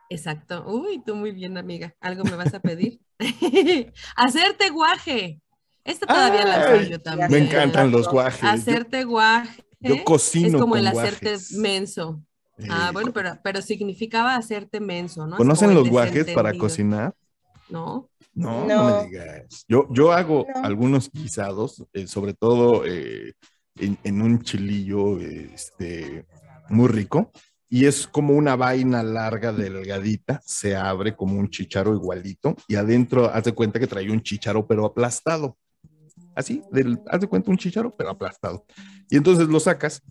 [0.08, 0.64] exacto.
[0.66, 1.94] Uy, tú muy bien, amiga.
[2.00, 3.00] ¿Algo me vas a pedir?
[4.16, 5.40] Hacerte guaje.
[5.84, 7.30] Esta todavía la soy yo también.
[7.30, 8.42] Me encantan los guajes.
[8.42, 9.64] Hacerte guaje.
[9.80, 10.58] Yo cocino.
[10.58, 12.22] Es como el hacerte menso.
[12.68, 15.36] Ah, bueno, pero, pero significaba hacerte menso, ¿no?
[15.36, 17.14] ¿Conocen los guajes para cocinar?
[17.68, 18.08] No.
[18.34, 19.64] No, no, me digas.
[19.68, 23.34] Yo, yo hago algunos guisados, eh, sobre todo eh,
[23.76, 26.26] en, un chilillo este,
[26.68, 27.30] muy rico,
[27.68, 33.26] y es como una vaina larga, delgadita, se abre como un chicharo igualito, y adentro,
[33.32, 35.56] haz de cuenta que trae un chicharo, pero aplastado.
[36.34, 38.64] Así, del, haz de cuenta un chicharo, pero aplastado.
[39.10, 40.02] Y entonces lo sacas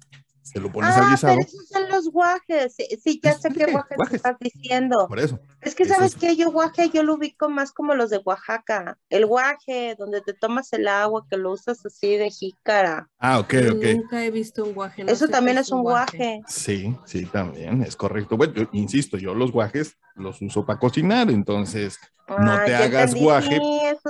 [0.41, 1.35] se lo pones ah, al guisado.
[1.35, 2.75] Pero esos son los guajes.
[2.75, 5.07] Sí, ya sé qué guajes, estás diciendo.
[5.07, 5.39] Por eso.
[5.61, 8.97] Es que, ¿sabes que Yo guaje, yo lo ubico más como los de Oaxaca.
[9.09, 13.09] El guaje, donde te tomas el agua, que lo usas así de jícara.
[13.19, 13.83] Ah, ok, ok.
[13.95, 15.03] Nunca he visto un guaje.
[15.07, 16.41] eso también es un guaje.
[16.47, 18.37] Sí, sí, también, es correcto.
[18.37, 21.97] Bueno, yo insisto, yo los guajes los uso para cocinar, entonces
[22.39, 23.59] no ah, te hagas guaje.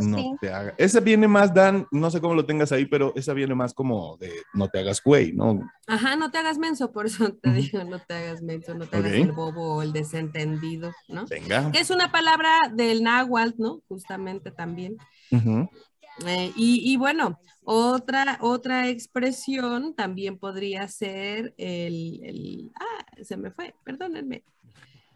[0.02, 0.76] no te haga.
[0.78, 4.18] Esa viene más, Dan, no sé cómo lo tengas ahí, pero esa viene más como
[4.18, 5.60] de no te hagas güey, ¿no?
[5.88, 8.98] Ajá, no te hagas menso, por eso te digo, no te hagas menso, no te
[8.98, 11.26] hagas el bobo o el desentendido, ¿no?
[11.26, 11.72] Venga.
[11.74, 13.82] Es una palabra del náhuatl, ¿no?
[13.88, 14.98] Justamente también.
[15.32, 23.52] Eh, y, y, bueno, otra, otra expresión también podría ser el, el, ah, se me
[23.52, 24.44] fue, perdónenme.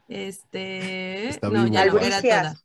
[0.08, 2.62] Este, no, ya no era toda.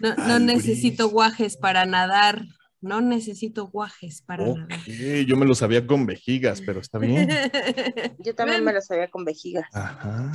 [0.00, 2.44] No, necesito guajes para nadar.
[2.84, 4.78] No necesito guajes para nadar.
[5.26, 7.30] Yo me lo sabía con vejigas, pero está bien.
[8.18, 9.64] Yo también me lo sabía con vejigas.
[9.72, 10.30] Ajá.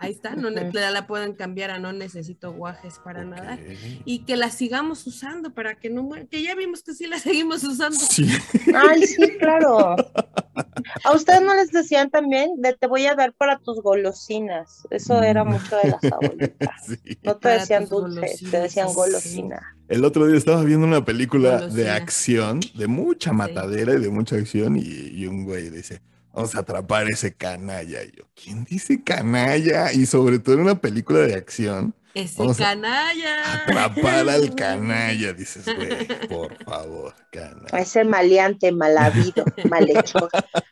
[0.00, 3.58] Ahí está, no, la pueden cambiar a no necesito guajes para nadar.
[4.04, 7.64] Y que la sigamos usando para que no que ya vimos que sí la seguimos
[7.64, 7.98] usando.
[7.98, 8.28] Sí.
[8.74, 9.96] Ay, sí, claro.
[11.04, 14.86] A ustedes no les decían también de te voy a dar para tus golosinas.
[14.90, 15.48] Eso era mm.
[15.48, 16.98] mucho de las abuelitas.
[17.22, 19.76] No te decían dulces, te decían golosina.
[19.88, 24.36] El otro día estaba viendo una película de acción, de mucha matadera y de mucha
[24.36, 28.02] acción, y, y un güey dice, vamos a atrapar ese canalla.
[28.04, 29.92] Y yo, ¿quién dice canalla?
[29.92, 31.94] Y sobre todo en una película de acción.
[32.14, 33.62] Ese canalla.
[33.62, 37.68] Atrapar al canalla, dices, güey, por favor, canalla.
[37.70, 40.28] A ese maleante, malavido, malhechor.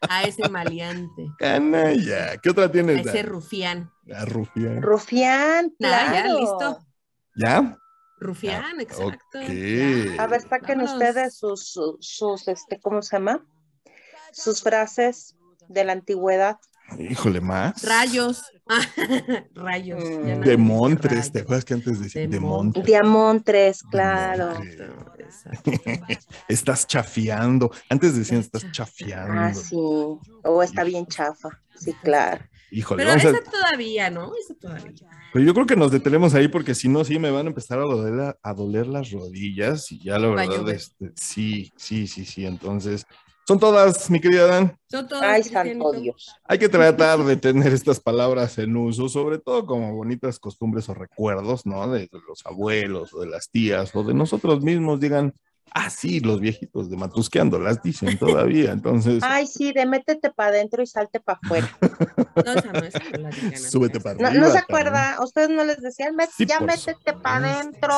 [0.09, 1.29] A ese maleante.
[1.38, 2.37] Canalla.
[2.38, 3.07] ¿Qué otra tienes?
[3.07, 3.90] A ese rufián.
[4.12, 4.83] A rufián.
[4.83, 6.12] Rufián, claro.
[6.14, 6.79] ya, listo.
[7.37, 7.79] ¿Ya?
[8.19, 9.38] Rufián, exacto.
[10.19, 13.47] A ver, saquen ustedes sus, sus, sus, este, ¿cómo se llama?
[14.33, 15.36] Sus frases
[15.69, 16.59] de la antigüedad.
[16.99, 17.83] Híjole, más.
[17.83, 18.43] Rayos.
[19.55, 20.03] Rayos.
[20.03, 20.41] Mm.
[20.41, 22.85] De Montres, ¿te acuerdas que antes decía de Montres?
[22.85, 24.53] Diamontres, claro.
[26.49, 27.71] estás chafiando.
[27.89, 29.41] Antes decían estás chafiando.
[29.41, 29.77] Ah, sí.
[29.77, 31.61] O está bien chafa.
[31.75, 32.45] Sí, claro.
[32.71, 34.33] Híjole, Pero esa todavía, ¿no?
[34.35, 34.93] Esa todavía.
[35.33, 37.79] Pero yo creo que nos detenemos ahí porque si no, sí me van a empezar
[37.79, 42.47] a doler, a doler las rodillas y ya la verdad, este, sí, sí, sí, sí.
[42.47, 43.07] Entonces,
[43.47, 44.77] son todas, mi querida Dan.
[44.91, 45.25] Son todas.
[45.25, 46.35] Ay, santo Dios.
[46.45, 50.95] Hay que tratar de tener estas palabras en uso, sobre todo como bonitas costumbres o
[50.95, 51.89] recuerdos, ¿no?
[51.89, 55.33] De los abuelos o de las tías o de nosotros mismos, digan,
[55.71, 59.23] ah, sí, los viejitos de Matusqueando las dicen todavía, entonces.
[59.23, 61.79] Ay, sí, de métete para adentro y salte para afuera.
[62.45, 64.31] no, esa no es Súbete para arriba.
[64.33, 67.95] No, se acuerda, ustedes no les decían, ya métete para adentro.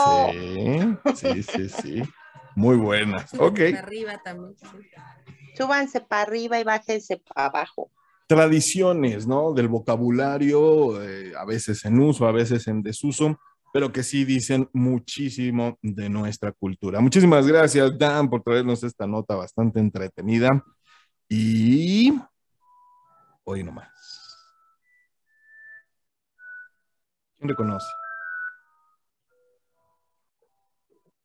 [1.15, 2.03] Sí, sí, sí, sí.
[2.59, 3.33] Muy buenas.
[3.35, 3.61] Ok.
[3.71, 4.57] Para arriba también.
[5.59, 7.90] Súbanse para arriba y bájense para abajo.
[8.29, 9.53] Tradiciones, ¿no?
[9.53, 13.40] Del vocabulario, eh, a veces en uso, a veces en desuso,
[13.73, 17.01] pero que sí dicen muchísimo de nuestra cultura.
[17.01, 20.64] Muchísimas gracias, Dan, por traernos esta nota bastante entretenida.
[21.29, 22.14] Y
[23.44, 23.88] hoy nomás.
[27.37, 27.87] ¿Quién reconoce?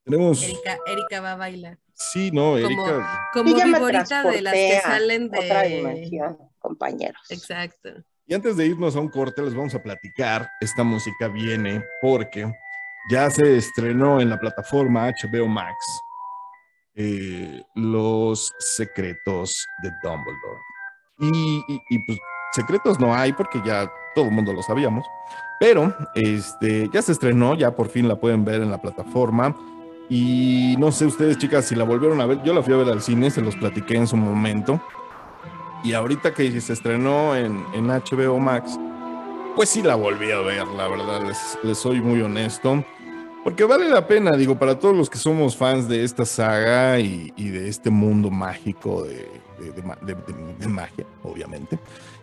[0.03, 0.43] Tenemos.
[0.43, 1.77] Erika, Erika va a bailar.
[2.11, 3.29] Sí, no, Erika.
[3.33, 5.39] Como, como viborita de las que salen de.
[5.39, 7.21] Otra dimensión, compañeros.
[7.29, 7.89] Exacto.
[8.25, 10.49] Y antes de irnos a un corte, les vamos a platicar.
[10.61, 12.51] Esta música viene porque
[13.09, 15.75] ya se estrenó en la plataforma HBO Max
[16.95, 20.61] eh, Los Secretos de Dumbledore.
[21.19, 22.19] Y, y, pues
[22.53, 25.05] secretos no hay porque ya todo el mundo lo sabíamos.
[25.59, 29.55] Pero este, ya se estrenó, ya por fin la pueden ver en la plataforma.
[30.15, 32.43] Y no sé ustedes, chicas, si la volvieron a ver.
[32.43, 34.79] Yo la fui a ver al cine, se los platiqué en su momento.
[35.83, 38.79] Y ahorita que se estrenó en, HBO Max,
[39.55, 41.23] pues sí la volví a ver, la verdad,
[41.63, 42.85] les, soy muy honesto.
[43.43, 47.31] Porque vale la pena, digo, para todos los que somos fans de esta saga y,
[47.35, 49.27] de este mundo mágico de,
[50.59, 51.79] de, magia, obviamente,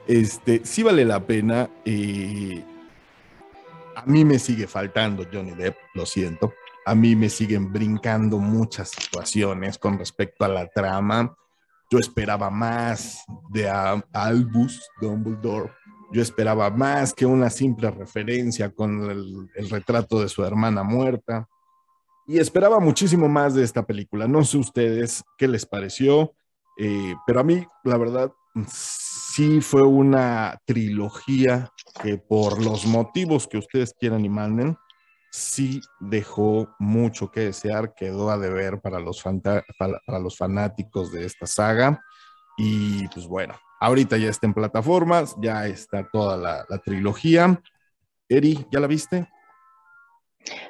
[0.07, 1.69] este, sí vale la pena.
[1.85, 2.63] y
[3.97, 6.55] a mí me sigue faltando Johnny Depp, lo siento
[6.87, 11.35] a mí me siguen brincando muchas situaciones con respecto a la trama.
[11.91, 15.73] Yo esperaba más de Albus Dumbledore.
[16.13, 21.49] Yo esperaba más que una simple referencia con el, retrato de su hermana muerta.
[22.27, 24.27] Y esperaba muchísimo más de esta película.
[24.27, 26.33] No sé ustedes qué les pareció,
[26.79, 28.33] eh, pero a mí, la verdad,
[28.69, 31.71] sí fue una trilogía
[32.03, 34.77] que por los motivos que ustedes quieran y manden,
[35.31, 41.47] sí dejó mucho que desear, quedó a deber para los, para los fanáticos de esta
[41.47, 42.03] saga.
[42.57, 47.61] Y pues bueno, ahorita ya está en plataformas, ya está toda la, la trilogía.
[48.29, 49.29] Eri, ¿ya la viste?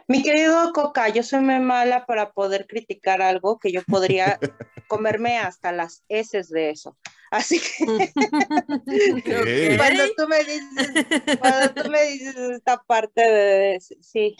[0.08, 4.38] Mi querido Coca, yo soy muy mala para poder criticar algo que yo podría
[4.88, 6.96] comerme hasta las heces de eso.
[7.30, 7.86] Así que
[9.76, 14.36] cuando tú me dices, cuando tú me dices esta parte de, sí.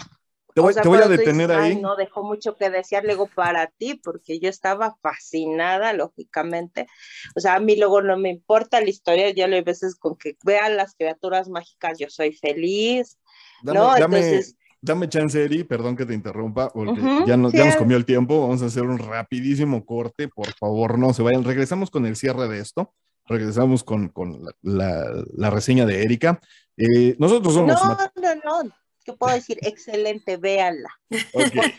[0.52, 1.76] Te voy, a detener ahí.
[1.80, 6.88] no dejó mucho que desear luego para ti, porque yo estaba fascinada, lógicamente.
[7.36, 10.16] O sea, a mí luego no me importa la historia, ya lo hay veces con
[10.16, 13.16] que vean las criaturas mágicas, yo soy feliz.
[13.62, 13.96] ¿no?
[13.96, 18.04] Entonces, dame chance, Eri, perdón que te interrumpa, porque ya, nos, ya nos comió el
[18.04, 18.40] tiempo.
[18.40, 21.44] Vamos a hacer un rapidísimo corte, por favor, no se vayan.
[21.44, 22.92] Regresamos con el cierre de esto.
[23.26, 26.40] Regresamos con, con la, la, reseña de Erika.
[26.76, 27.80] Eh, nosotros somos.
[27.80, 28.70] No, no, no.
[29.04, 29.58] ¿Qué puedo decir?
[29.62, 30.90] Excelente, véanla.
[31.32, 31.72] Okay.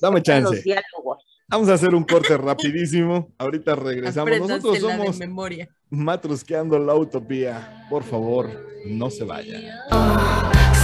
[0.00, 0.62] Dame chance.
[1.48, 3.32] Vamos a hacer un corte rapidísimo.
[3.38, 4.38] Ahorita regresamos.
[4.38, 5.18] Nosotros somos
[5.90, 7.86] Matrusqueando la Utopía.
[7.90, 8.50] Por favor,
[8.86, 9.62] no se vayan.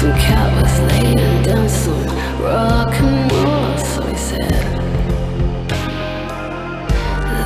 [0.01, 2.07] Some cat was laying down some
[2.41, 4.53] rock and roll, so he said.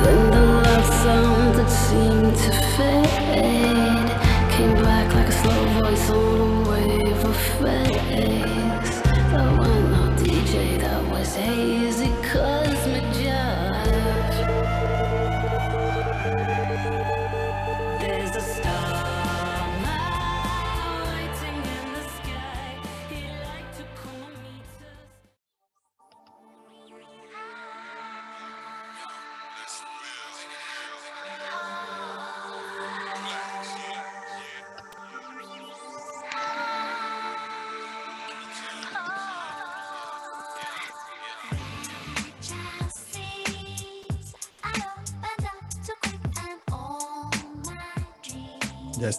[0.03, 3.02] Then the loud sound that seemed to fade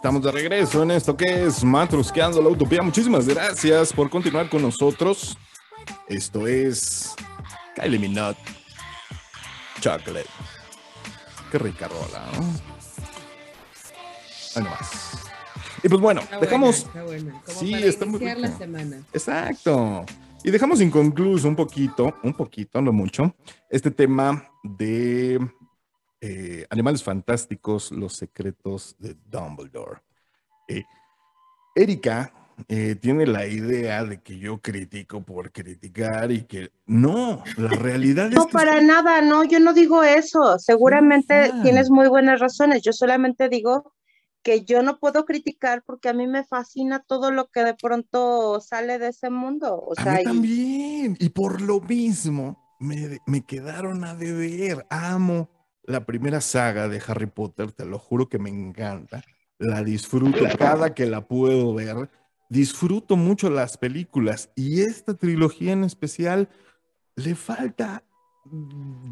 [0.05, 2.83] estamos de regreso en esto que es Matrusqueando la Utopía.
[2.83, 5.39] Muchísimas gracias por continuar con nosotros.
[6.07, 7.15] Esto es
[7.75, 8.37] Kylie Minot
[9.81, 10.27] Chocolate.
[11.51, 12.45] Qué rica rola, ¿no?
[14.55, 15.25] Ahí nomás.
[15.83, 16.87] Y pues bueno, dejamos.
[17.47, 18.99] sí, está muy la semana.
[19.11, 20.05] Exacto.
[20.45, 23.35] Y dejamos inconcluso un poquito, un poquito, no mucho,
[23.71, 25.41] este tema de
[26.27, 30.01] eh, Animales Fantásticos, los secretos de Dumbledore.
[30.67, 30.83] Eh,
[31.75, 32.33] Erika
[32.67, 38.29] eh, tiene la idea de que yo critico por criticar y que no, la realidad
[38.29, 38.35] es...
[38.37, 40.59] No, para nada, no, yo no digo eso.
[40.59, 42.81] Seguramente tienes muy buenas razones.
[42.81, 43.93] Yo solamente digo
[44.43, 48.63] que yo no puedo criticar porque a mí me fascina todo lo que de pronto
[48.63, 49.79] sale de ese mundo.
[49.87, 54.87] O sea, a mí también, y por lo mismo me, me quedaron a deber.
[54.89, 55.51] Amo
[55.87, 59.23] la primera saga de Harry Potter, te lo juro que me encanta.
[59.59, 62.11] La disfruto cada que la puedo ver.
[62.49, 66.49] Disfruto mucho las películas y esta trilogía en especial
[67.17, 68.05] le falta,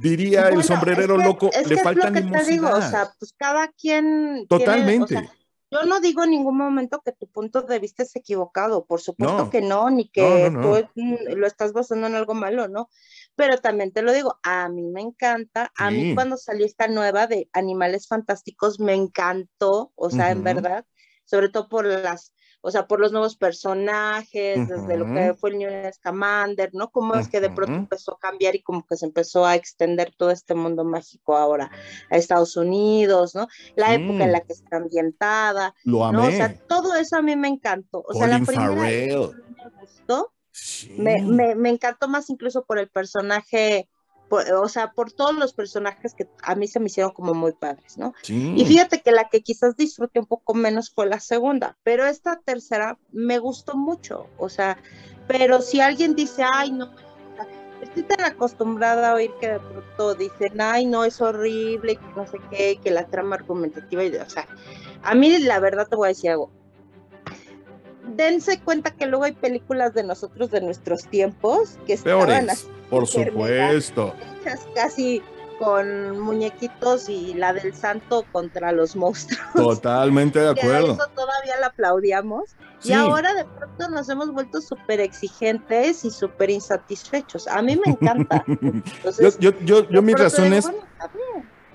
[0.00, 3.68] diría el sombrerero loco, le falta es lo que te digo, o sea, pues cada
[3.68, 4.46] quien.
[4.48, 5.28] Totalmente.
[5.70, 9.50] yo no digo en ningún momento que tu punto de vista es equivocado, por supuesto
[9.50, 10.86] que no, ni que tú
[11.34, 12.90] lo estás basando en algo malo, ¿no?
[13.34, 17.26] Pero también te lo digo, a mí me encanta, a mí cuando salió esta nueva
[17.26, 20.84] de Animales Fantásticos me encantó, o sea, en verdad,
[21.24, 25.58] sobre todo por las, o sea, por los nuevos personajes, desde lo que fue el
[25.58, 26.90] New Scamander, ¿no?
[26.90, 30.14] Cómo es que de pronto empezó a cambiar y como que se empezó a extender
[30.16, 31.70] todo este mundo mágico ahora
[32.10, 33.48] a Estados Unidos, ¿no?
[33.74, 36.18] La época en la que está ambientada, lo amé.
[36.18, 36.28] ¿no?
[36.28, 38.04] O sea, todo eso a mí me encantó.
[38.06, 39.16] O sea, la primera me
[39.80, 40.32] gustó
[40.96, 43.88] me, me, me, encantó más incluso por el personaje,
[44.30, 47.98] o sea, por todos los personajes que a mí se me hicieron como muy padres,
[47.98, 48.14] ¿no?
[48.28, 52.40] Y fíjate que la que quizás disfruté un poco menos fue la segunda, pero esta
[52.40, 54.78] tercera me gustó mucho, o sea,
[55.28, 56.90] pero si alguien dice, ay, no,
[57.82, 62.26] estoy tan acostumbrada a oír que de pronto dicen, ay, no, es horrible, que no
[62.26, 64.46] sé qué, que la trama argumentativa, y, o sea,
[65.02, 66.50] a mí la verdad te voy a decir algo,
[68.16, 73.06] dense cuenta que luego hay películas de nosotros de nuestros tiempos que estaban así, por
[73.06, 74.14] supuesto
[74.74, 75.22] casi
[75.58, 79.52] con muñequitos y la del santo contra los monstruos.
[79.54, 80.94] Totalmente de acuerdo.
[80.94, 82.56] eso todavía la aplaudíamos.
[82.84, 87.46] Y ahora de pronto nos hemos vuelto súper exigentes y súper insatisfechos.
[87.46, 88.44] A mí me encanta.
[89.38, 90.68] yo, yo, yo, mis razones...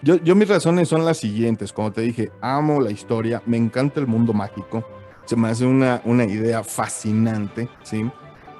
[0.02, 1.72] yo, yo mis razones son las siguientes.
[1.72, 4.86] Como te dije, amo la historia, me encanta el mundo mágico
[5.28, 8.10] se me hace una, una idea fascinante, ¿sí?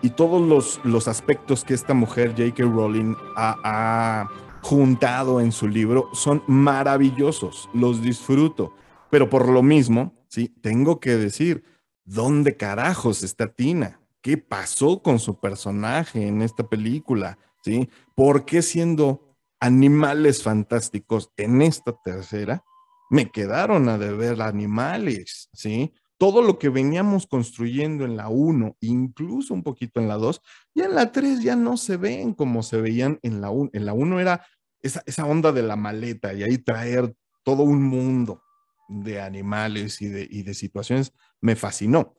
[0.02, 2.64] Y todos los, los aspectos que esta mujer, J.K.
[2.64, 4.30] Rowling, ha,
[4.62, 8.74] juntado en su libro son maravillosos, los disfruto.
[9.10, 11.64] Pero por lo mismo, sí, tengo que decir,
[12.04, 14.02] ¿dónde carajos está Tina?
[14.22, 17.38] ¿Qué pasó con su personaje en esta película?
[17.64, 17.90] ¿Sí?
[18.14, 22.66] ¿Por qué siendo animales fantásticos en esta tercera
[23.10, 25.50] me quedaron a deber animales?
[25.54, 25.94] ¿Sí?
[26.18, 30.42] Todo lo que veníamos construyendo en la 1, incluso un poquito en la 2,
[30.74, 33.70] ya en la 3 ya no se ven como se veían en la 1.
[33.74, 34.46] En la 1 era
[34.82, 37.14] esa, onda de la maleta y ahí traer
[37.44, 38.42] todo un mundo
[38.90, 42.16] de animales y de, situaciones me fascinó.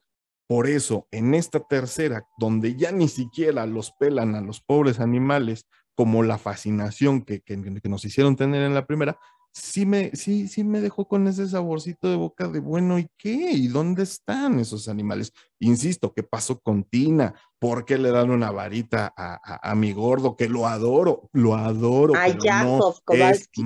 [0.46, 5.66] Por eso, en esta tercera, donde ya ni siquiera los pelan a los pobres animales,
[5.94, 7.42] como la fascinación que
[7.84, 9.18] nos hicieron tener en la primera,
[9.52, 13.52] sí me, sí, sí me dejó con ese saborcito de boca de bueno, ¿y qué?
[13.52, 15.32] ¿Y dónde están esos animales?
[15.58, 17.34] Insisto, ¿qué pasó con Tina?
[17.58, 20.36] ¿Por qué le dan una varita a, mi gordo?
[20.36, 22.14] Que lo adoro, lo adoro.
[22.14, 23.62] A Yakov Kowalski.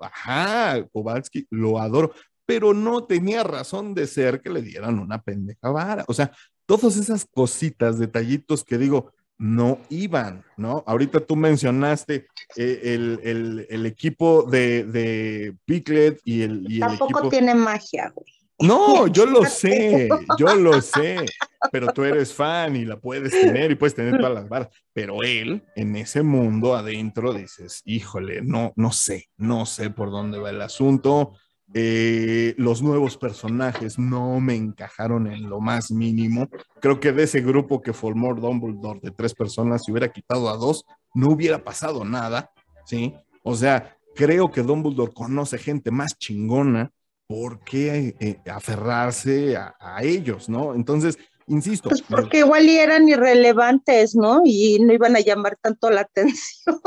[0.00, 2.12] Ajá, Kowalski, lo adoro.
[2.46, 6.04] Pero no tenía razón de ser que le dieran una pendeja vara.
[6.08, 6.32] O sea,
[6.64, 10.82] todas esas cositas, detallitos que digo, no iban, ¿no?
[10.86, 12.26] Ahorita tú mencionaste
[12.56, 18.36] eh, el, equipo de, de Piclet y el, y Tampoco tiene magia, güey.
[18.58, 20.08] No, yo lo sé,
[20.38, 21.26] yo lo sé,
[21.70, 25.22] pero tú eres fan y la puedes tener y puedes tener todas las barras, pero
[25.22, 30.48] él en ese mundo adentro dices, híjole, no, no sé, no sé por dónde va
[30.48, 31.34] el asunto,
[31.74, 36.48] eh, los nuevos personajes no me encajaron en lo más mínimo.
[36.80, 40.56] Creo que de ese grupo que formó Dumbledore de tres personas, si hubiera quitado a
[40.56, 42.50] dos, no hubiera pasado nada,
[42.84, 43.14] ¿sí?
[43.42, 46.90] O sea, creo que Dumbledore conoce gente más chingona.
[47.28, 50.76] ¿Por qué eh, aferrarse a, a, ellos, no?
[50.76, 51.88] Entonces, insisto.
[51.88, 54.42] Pues porque igual eran irrelevantes, ¿no?
[54.44, 56.80] Y no iban a llamar tanto la atención.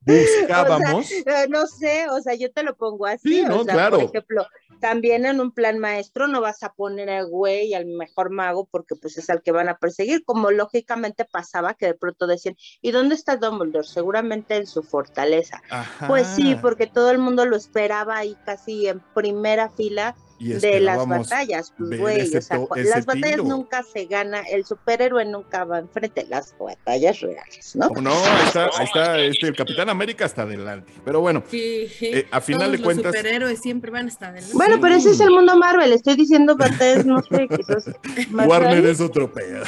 [0.00, 1.10] Buscábamos.
[1.30, 3.28] Eh, no sé, o sea, yo te lo pongo así.
[3.28, 3.98] Sí, no, claro.
[3.98, 4.46] Por ejemplo,
[4.80, 8.96] también en un plan maestro no vas a poner al güey al mejor mago porque
[8.96, 12.90] pues es al que van a perseguir, como lógicamente pasaba que de pronto decían, ¿y
[12.90, 13.86] dónde está Dumbledore?
[13.86, 15.62] Seguramente en su fortaleza.
[16.06, 21.06] Pues sí, porque todo el mundo lo esperaba ahí casi en primera fila de las
[21.06, 27.20] batallas, pues güey, las batallas nunca se gana, el superhéroe nunca va enfrente, las batallas
[27.20, 27.90] reales, ¿no?
[27.90, 32.40] No, ahí está, ahí está este, el Capitán América hasta adelante, pero bueno, eh, a
[32.40, 33.12] final de cuentas...
[33.12, 34.54] Los superhéroes siempre van hasta adelante.
[34.54, 37.90] Bueno, pero ese es el mundo Marvel, estoy diciendo batallas, no sé, quizás...
[38.32, 39.64] Warner es otro pedo.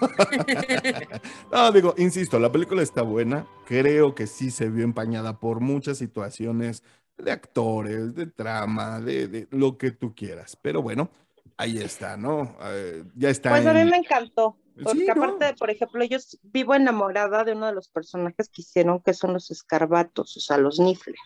[1.52, 5.96] no, digo, insisto, la película está buena, creo que sí se vio empañada por muchas
[5.98, 6.82] situaciones
[7.18, 10.56] de actores, de trama, de, lo que tú quieras.
[10.60, 11.10] Pero bueno,
[11.56, 12.56] ahí está, ¿no?
[12.64, 13.50] Eh, ya está.
[13.50, 14.56] Pues a mí me encantó.
[14.82, 19.12] Porque aparte, por ejemplo, yo vivo enamorada de uno de los personajes que hicieron, que
[19.12, 21.16] son los escarbatos, o sea, los nifle.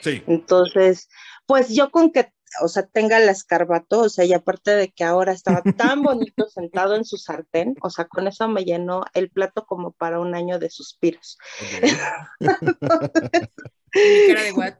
[0.00, 0.22] Sí.
[0.26, 1.10] Entonces,
[1.46, 2.32] pues yo con que,
[2.62, 6.48] o sea, tenga el escarbato, o sea, y aparte de que ahora estaba tan bonito
[6.48, 10.34] sentado en su sartén, o sea, con eso me llenó el plato como para un
[10.34, 11.36] año de suspiros.
[11.80, 11.92] de
[14.56, 14.74] what?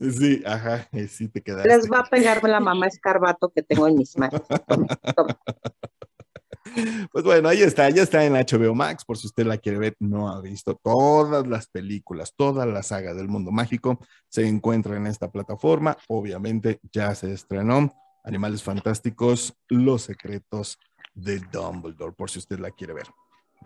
[0.00, 1.68] Sí, ajá, sí te quedaste.
[1.68, 4.42] Les va a pegarme la mamá escarbato que tengo en mis manos.
[7.12, 9.96] Pues bueno, ahí está, ya está en HBO Max, por si usted la quiere ver,
[9.98, 15.06] no ha visto todas las películas, toda la saga del mundo mágico, se encuentra en
[15.06, 17.94] esta plataforma, obviamente ya se estrenó
[18.24, 20.78] Animales Fantásticos, Los Secretos
[21.14, 23.06] de Dumbledore, por si usted la quiere ver.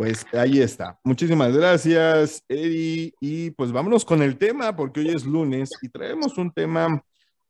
[0.01, 0.99] Pues ahí está.
[1.05, 3.13] Muchísimas gracias, Eddie.
[3.21, 7.05] Y pues vámonos con el tema, porque hoy es lunes y traemos un tema,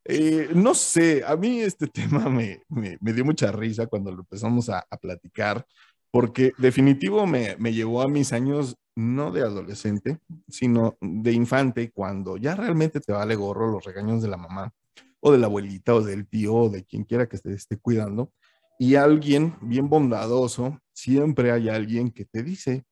[0.05, 2.59] eh, no sé, a mí este tema me,
[3.01, 5.65] dio mucha risa cuando lo empezamos a, platicar,
[6.11, 12.37] porque definitivo me, me, llevó a mis años, no de adolescente, sino de infante, cuando
[12.37, 14.73] ya realmente te vale gorro los regaños de la mamá
[15.21, 18.33] o de la abuelita o del tío o de quien quiera que te esté cuidando
[18.81, 22.85] y alguien bien bondadoso, siempre hay alguien que te dice,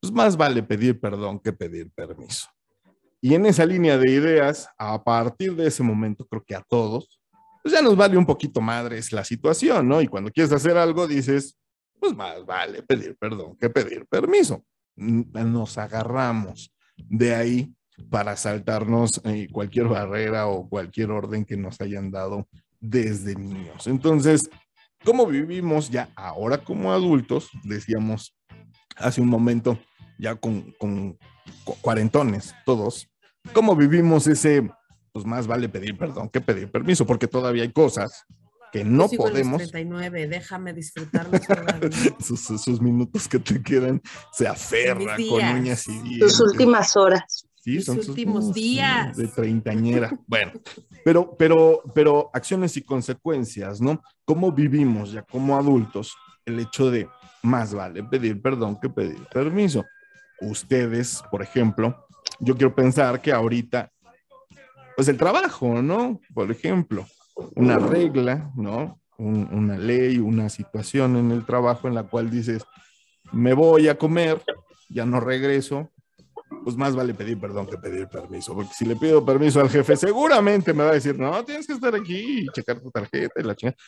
[0.00, 2.48] pues más vale pedir perdón que pedir permiso.
[3.20, 7.20] Y en esa línea de ideas, a partir de ese momento, creo que a todos,
[7.62, 10.00] pues ya nos vale un poquito madres la situación, ¿no?
[10.00, 11.58] Y cuando quieres hacer algo, dices,
[11.98, 14.64] pues más vale pedir perdón que pedir permiso.
[14.94, 17.74] Nos agarramos de ahí
[18.10, 22.48] para saltarnos eh, cualquier barrera o cualquier orden que nos hayan dado
[22.80, 23.86] desde niños.
[23.88, 24.48] Entonces,
[25.04, 28.36] cómo vivimos ya ahora como adultos, decíamos
[28.96, 29.78] hace un momento,
[30.18, 30.74] ya con,
[31.80, 33.08] cuarentones todos,
[33.52, 34.70] cómo vivimos ese,
[35.12, 38.24] pues más vale pedir perdón que pedir permiso, porque todavía hay cosas
[38.72, 39.58] que no podemos.
[39.58, 41.26] 39, déjame disfrutar
[42.20, 46.32] sus, sus, minutos que te quedan, se aferra con uñas y dientes.
[46.32, 47.47] Sus últimas horas.
[47.60, 49.16] Sí, son sus últimos días.
[49.16, 50.10] De treintañera.
[50.26, 50.52] Bueno,
[51.04, 54.02] pero, pero, pero acciones y consecuencias, ¿no?
[54.24, 57.08] ¿Cómo vivimos ya como adultos el hecho de
[57.42, 59.84] más vale pedir perdón que pedir permiso?
[60.40, 62.06] Ustedes, por ejemplo,
[62.40, 63.90] yo quiero pensar que ahorita,
[64.96, 66.20] pues el trabajo, ¿no?
[66.34, 67.06] Por ejemplo,
[67.54, 69.00] una regla, ¿no?
[69.18, 72.64] una ley, una situación en el trabajo en la cual dices,
[73.32, 74.40] me voy a comer,
[74.88, 75.90] ya no regreso,
[76.68, 79.96] pues más vale pedir perdón que pedir permiso, porque si le pido permiso al jefe,
[79.96, 83.42] seguramente me va a decir, no, tienes que estar aquí y checar tu tarjeta y
[83.42, 83.78] la chingada.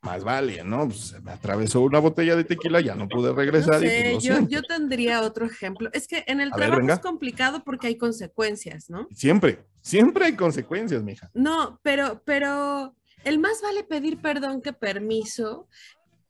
[0.00, 0.86] Más vale, ¿no?
[0.86, 3.80] Pues me atravesó una botella de tequila, ya no pude regresar.
[3.80, 5.90] Pues, yo, yo, tendría otro ejemplo.
[5.92, 9.06] Es que en el trabajo es complicado porque hay consecuencias, ¿no?
[9.14, 11.30] Siempre, siempre hay consecuencias, mija.
[11.34, 15.68] No, pero, pero el más vale pedir perdón que permiso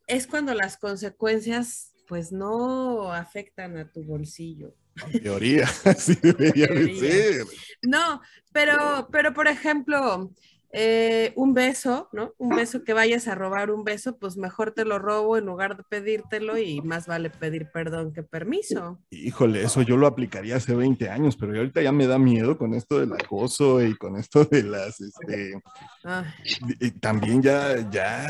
[0.09, 4.75] es cuando las consecuencias pues no afectan a tu bolsillo.
[5.13, 7.47] En teoría, así debería ser.
[7.83, 8.21] No,
[8.53, 10.31] pero, pero por ejemplo,
[10.75, 12.33] eh, un beso, ¿no?
[12.39, 15.77] Un beso que vayas a robar un beso, pues mejor te lo robo en lugar
[15.77, 18.99] de pedírtelo y más vale pedir perdón que permiso.
[19.11, 22.73] Híjole, eso yo lo aplicaría hace 20 años, pero ahorita ya me da miedo con
[22.73, 25.61] esto del acoso y con esto de las, este,
[27.01, 28.27] también ya, ya,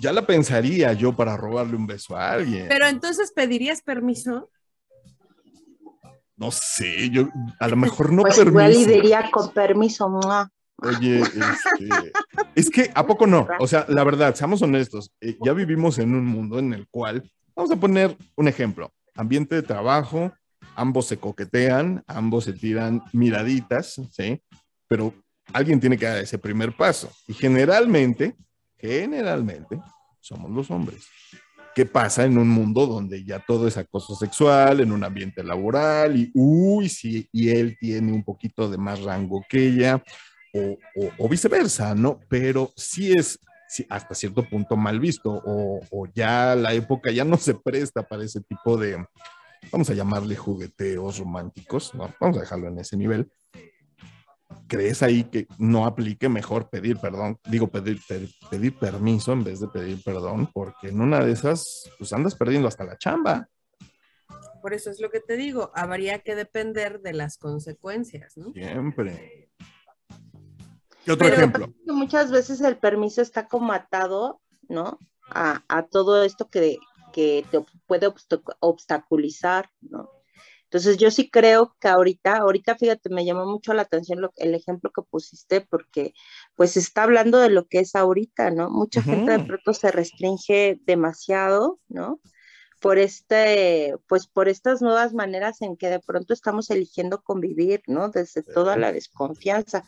[0.00, 2.66] ya la pensaría yo para robarle un beso a alguien.
[2.68, 4.50] Pero entonces pedirías permiso.
[6.38, 7.28] No sé, yo
[7.58, 8.60] a lo mejor no pues permiso.
[8.60, 10.08] Igual diría con permiso.
[10.80, 12.12] Oye, este,
[12.54, 13.48] es que ¿a poco no?
[13.58, 17.28] O sea, la verdad, seamos honestos, eh, ya vivimos en un mundo en el cual,
[17.56, 20.32] vamos a poner un ejemplo, ambiente de trabajo,
[20.76, 24.40] ambos se coquetean, ambos se tiran miraditas, ¿sí?
[24.86, 25.12] Pero
[25.52, 27.10] alguien tiene que dar ese primer paso.
[27.26, 28.36] Y generalmente,
[28.76, 29.80] generalmente,
[30.20, 31.04] somos los hombres.
[31.78, 36.16] ¿Qué pasa en un mundo donde ya todo es acoso sexual, en un ambiente laboral
[36.16, 40.02] y, uy, sí, y él tiene un poquito de más rango que ella,
[41.16, 42.18] o, viceversa, ¿no?
[42.28, 43.38] Pero sí es
[43.88, 48.24] hasta cierto punto mal visto o, o, ya la época ya no se presta para
[48.24, 49.06] ese tipo de,
[49.70, 52.12] vamos a llamarle jugueteos románticos, ¿no?
[52.18, 53.30] Vamos a dejarlo en ese nivel.
[54.66, 57.38] ¿Crees ahí que no aplique mejor pedir perdón?
[57.44, 58.00] Digo, pedir,
[58.50, 62.68] pedir, permiso en vez de pedir perdón, porque en una de esas, pues andas perdiendo
[62.68, 63.48] hasta la chamba.
[64.60, 68.52] Por eso es lo que te digo, habría que depender de las consecuencias, ¿no?
[68.52, 69.50] Siempre.
[71.04, 71.72] ¿Qué otro ejemplo?
[71.86, 74.98] Muchas veces el permiso está como atado, ¿no?
[75.30, 76.78] A, a todo esto que,
[77.12, 78.12] que te puede
[78.60, 80.10] obstaculizar, ¿no?
[80.70, 84.54] Entonces yo sí creo que ahorita, ahorita fíjate, me llamó mucho la atención lo, el
[84.54, 86.12] ejemplo que pusiste porque
[86.56, 88.68] pues está hablando de lo que es ahorita, ¿no?
[88.68, 92.20] Mucha gente de pronto se restringe demasiado, ¿no?
[92.80, 98.10] Por este, pues por estas nuevas maneras en que de pronto estamos eligiendo convivir, ¿no?
[98.10, 99.84] Desde toda la desconfianza.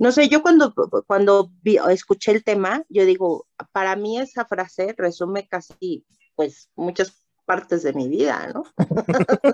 [0.00, 0.74] No sé, yo cuando,
[1.06, 1.52] cuando
[1.90, 6.04] escuché el tema, yo digo, para mí esa frase resume casi,
[6.34, 8.64] pues, muchas partes de mi vida, ¿no?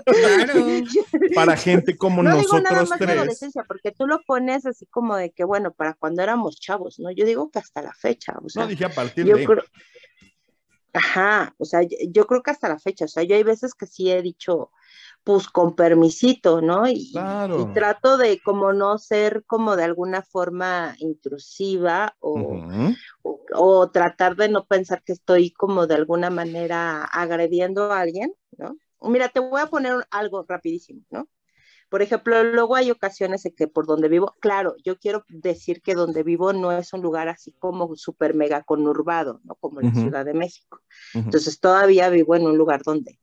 [0.05, 0.53] claro.
[1.35, 3.17] Para gente como no nosotros digo nada más tres.
[3.17, 7.11] adolescencia, porque tú lo pones así como de que, bueno, para cuando éramos chavos, ¿no?
[7.11, 9.61] Yo digo que hasta la fecha, o sea, no dije a partir de.
[10.93, 13.87] Ajá, o sea, yo creo que hasta la fecha, o sea, yo hay veces que
[13.87, 14.71] sí he dicho,
[15.23, 16.87] pues con permisito, ¿no?
[16.87, 17.13] Y,
[17.73, 22.59] trato de como no ser como de alguna forma intrusiva o,
[23.53, 28.75] o, tratar de no pensar que estoy como de alguna manera agrediendo a alguien, ¿no?
[29.01, 31.27] Mira, te voy a poner algo rapidísimo, ¿no?
[31.89, 35.93] Por ejemplo, luego hay ocasiones en que por donde vivo, claro, yo quiero decir que
[35.93, 39.55] donde vivo no es un lugar así como súper mega conurbado, ¿no?
[39.55, 40.79] Como la Ciudad de México.
[41.13, 43.19] Entonces todavía vivo en un lugar donde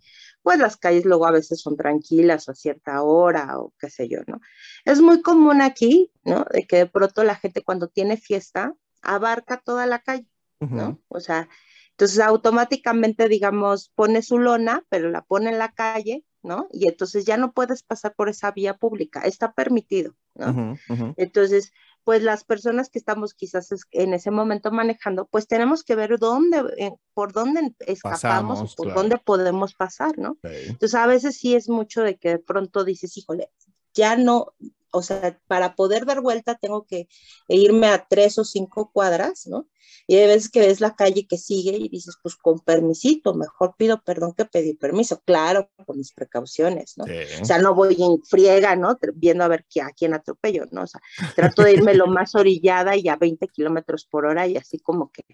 [0.48, 4.20] pues las calles luego a veces son tranquilas a cierta hora o qué sé yo,
[4.26, 4.40] ¿no?
[4.86, 6.46] Es muy común aquí, ¿no?
[6.50, 10.26] De que de pronto la gente cuando tiene fiesta abarca toda la calle,
[10.58, 11.02] ¿no?
[11.08, 11.50] O sea,
[11.90, 16.66] entonces automáticamente, digamos, pone su lona, pero la pone en la calle, ¿no?
[16.72, 20.78] Y entonces ya no puedes pasar por esa vía pública, está permitido, ¿no?
[21.18, 21.74] Entonces,
[22.08, 26.64] pues las personas que estamos quizás en ese momento manejando, pues tenemos que ver dónde,
[26.78, 30.38] eh, por dónde escapamos, por dónde podemos pasar, ¿no?
[30.42, 33.50] Entonces a veces sí es mucho de que de pronto dices, híjole,
[33.92, 34.54] ya no,
[34.90, 37.08] o sea, para poder dar vuelta tengo que
[37.48, 39.68] irme a tres o cinco cuadras, ¿no?
[40.06, 43.74] Y hay veces que ves la calle que sigue y dices, pues con permisito, mejor
[43.76, 47.04] pido perdón que pedir permiso, claro, con mis precauciones, ¿no?
[47.40, 48.98] O sea, no voy en friega, ¿no?
[49.14, 50.82] Viendo a ver a quién atropello, ¿no?
[50.82, 51.00] O sea,
[51.36, 55.10] trato de irme lo más orillada y a 20 kilómetros por hora y así como
[55.10, 55.24] que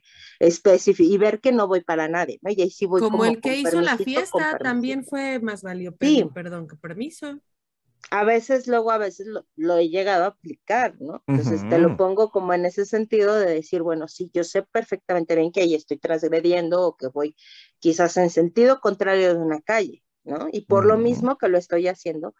[0.40, 2.50] específico, y ver que no voy para nadie, ¿no?
[2.50, 6.28] Y ahí sí voy como, el que hizo la fiesta también fue más valió pedir
[6.30, 7.38] perdón que permiso
[8.10, 9.26] a veces luego a veces
[9.56, 11.22] lo, he llegado a aplicar, ¿no?
[11.26, 15.34] Entonces te lo pongo como en ese sentido de decir, bueno, sí, yo sé perfectamente
[15.34, 17.36] bien que ahí estoy transgrediendo o que voy
[17.78, 20.48] quizás en sentido contrario de una calle, ¿no?
[20.52, 22.34] Y por lo mismo que lo estoy haciendo,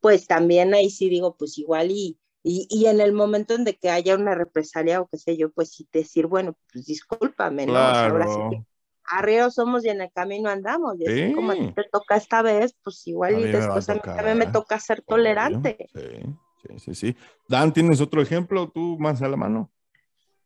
[0.00, 3.76] pues también ahí sí digo, pues igual y, y, y, en el momento en de
[3.76, 7.76] que haya una represalia o qué sé yo, pues sí decir, bueno, pues discúlpame, ¿no?
[7.76, 8.64] ahora sí
[9.10, 10.96] arriba somos y en el camino andamos.
[10.98, 14.00] Y así como a ti te toca esta vez, pues igual y después a, mí
[14.02, 15.88] también me toca ser tolerante.
[15.94, 17.16] Sí, sí, sí, sí.
[17.48, 19.70] Dan, ¿tienes otro ejemplo tú más a la mano?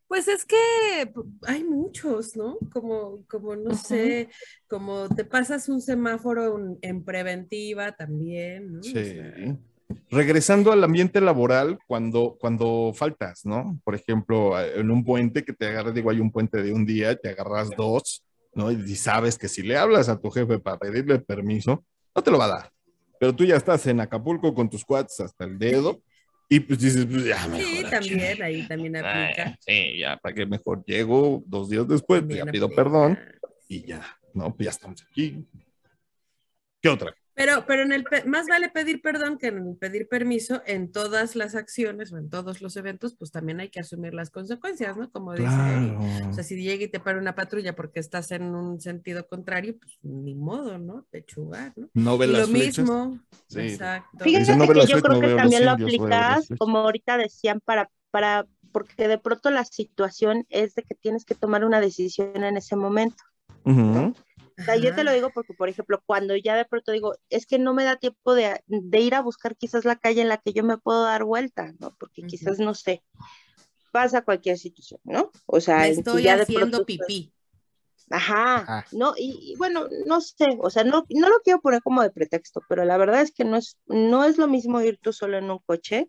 [0.07, 0.57] Pues es que
[1.47, 2.59] hay muchos, ¿no?
[2.73, 4.29] Como, como no sé,
[4.69, 8.83] como te pasas un semáforo en, preventiva también, ¿no?
[8.83, 9.19] Sí.
[10.11, 13.81] Regresando al ambiente laboral, cuando, cuando faltas, ¿no?
[13.83, 17.17] Por ejemplo, en un puente que te agarras, digo, hay un puente de un día,
[17.17, 18.23] te agarras dos,
[18.55, 18.71] ¿no?
[18.71, 21.85] Y sabes que si le hablas a tu jefe para pedirle permiso,
[22.15, 22.71] no te lo va a dar.
[23.19, 26.03] Pero tú ya estás en Acapulco con tus cuates hasta el dedo
[26.49, 27.65] y pues dices, pues ya mejor.
[27.65, 29.57] Sí, también, ahí también aplica.
[29.61, 33.19] sí, ya, para que mejor llego dos días después, pues, ya pido perdón
[33.69, 34.55] y ya, ¿no?
[34.55, 35.47] Pues ya estamos aquí.
[36.81, 37.15] ¿Qué otra?
[37.35, 41.57] Pero, pero en el más vale pedir perdón que en pedir permiso en todas las
[41.57, 45.11] acciones o en todos los eventos, pues también hay que asumir las consecuencias, ¿no?
[45.11, 45.49] Como dice,
[46.29, 49.77] o sea, si llega y te para una patrulla porque estás en un sentido contrario,
[49.81, 51.07] pues ni modo, ¿no?
[51.11, 51.89] Pechugar, ¿no?
[51.93, 53.19] No ve lo mismo,
[53.55, 54.25] exacto.
[54.25, 59.19] Fíjense que yo creo que también lo aplicas, como ahorita decían, para, para, porque de
[59.19, 63.23] pronto la situación es de que tienes que tomar una decisión en ese momento.
[64.59, 67.47] O sea, yo te lo digo porque, por ejemplo, cuando ya de pronto digo, es
[67.47, 68.61] que no me da tiempo de,
[68.93, 71.95] ir a buscar quizás la calle en la que yo me puedo dar vuelta, ¿no?
[71.99, 73.03] Porque quizás, no sé,
[73.91, 75.31] pasa cualquier situación, ¿no?
[75.47, 77.33] O sea, estoy ya haciendo pipí.
[78.11, 82.11] Ajá, no, y, bueno, no sé, o sea, no, no lo quiero poner como de
[82.11, 85.39] pretexto, pero la verdad es que no es, no es lo mismo ir tú solo
[85.39, 86.09] en un coche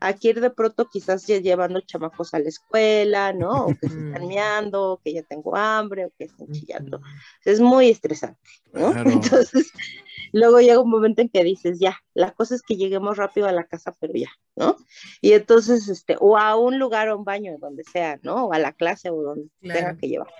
[0.00, 3.66] Aquí de pronto quizás ya llevando chamacos a la escuela, ¿no?
[3.66, 7.02] O que se están meando, o que ya tengo hambre, o que están chillando.
[7.44, 8.40] Es muy estresante,
[8.72, 8.92] ¿no?
[9.06, 9.70] Entonces,
[10.32, 13.52] luego llega un momento en que dices, ya, la cosa es que lleguemos rápido a
[13.52, 14.76] la casa, pero ya, ¿no?
[15.20, 18.46] Y entonces, este, o a un lugar o un baño, donde sea, ¿no?
[18.46, 20.32] O a la clase o donde tenga que llevar.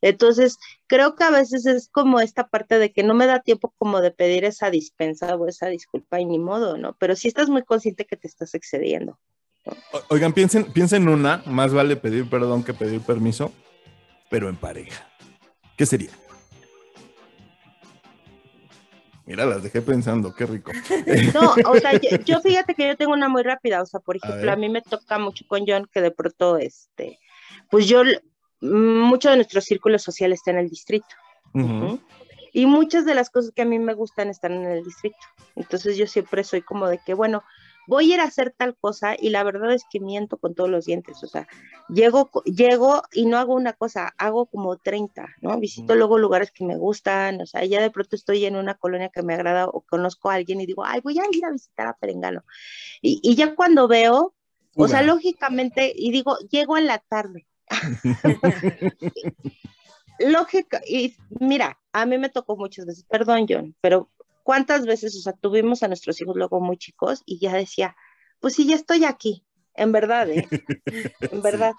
[0.00, 3.74] Entonces, creo que a veces es como esta parte de que no me da tiempo
[3.78, 6.96] como de pedir esa dispensa o esa disculpa y ni modo, ¿no?
[6.98, 9.18] Pero sí estás muy consciente que te estás excediendo.
[10.08, 13.52] Oigan, piensen, piensen una, más vale pedir perdón que pedir permiso,
[14.30, 15.06] pero en pareja.
[15.76, 16.10] ¿Qué sería?
[19.30, 20.72] Mira, las dejé pensando, qué rico.
[21.34, 21.92] No, o sea,
[22.24, 24.82] yo, fíjate que yo tengo una muy rápida, o sea, por ejemplo, a, mí me
[24.82, 27.20] toca mucho con John que de pronto, este,
[27.70, 28.02] pues yo,
[28.60, 31.06] mucho de nuestro círculo social está en el distrito.
[32.52, 35.16] Y muchas de las cosas que a mí me gustan están en el distrito.
[35.54, 37.44] Entonces yo siempre soy como de que, bueno,
[37.90, 40.70] voy a ir a hacer tal cosa y la verdad es que miento con todos
[40.70, 41.48] los dientes, o sea,
[41.88, 45.58] llego, llego y no hago una cosa, hago como 30, ¿no?
[45.58, 49.08] Visito luego lugares que me gustan, o sea, ya de pronto estoy en una colonia
[49.08, 51.88] que me agrada o conozco a alguien y digo, ay, voy a ir a visitar
[51.88, 52.44] a Perengano.
[53.02, 54.34] Y, ya cuando veo,
[54.76, 57.48] o sea, lógicamente, y digo, llego en la tarde.
[60.20, 64.10] Lógica, y mira, a mí me tocó muchas veces, perdón John, pero
[64.50, 67.94] ¿Cuántas veces, o sea, tuvimos a nuestros hijos luego muy chicos y ya decía,
[68.40, 70.48] pues sí, ya estoy aquí, en verdad, ¿eh?
[71.30, 71.74] en verdad.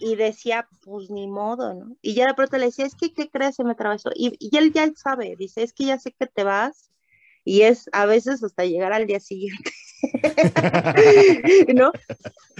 [0.00, 1.96] Y decía, pues ni modo, ¿no?
[2.02, 3.54] Y ya de pronto le decía, es que, ¿qué crees?
[3.54, 4.10] Se me atravesó.
[4.12, 6.90] Y, y él ya sabe, dice, es que ya sé que te vas,
[7.44, 9.70] y es a veces hasta llegar al día siguiente,
[11.74, 11.92] ¿no?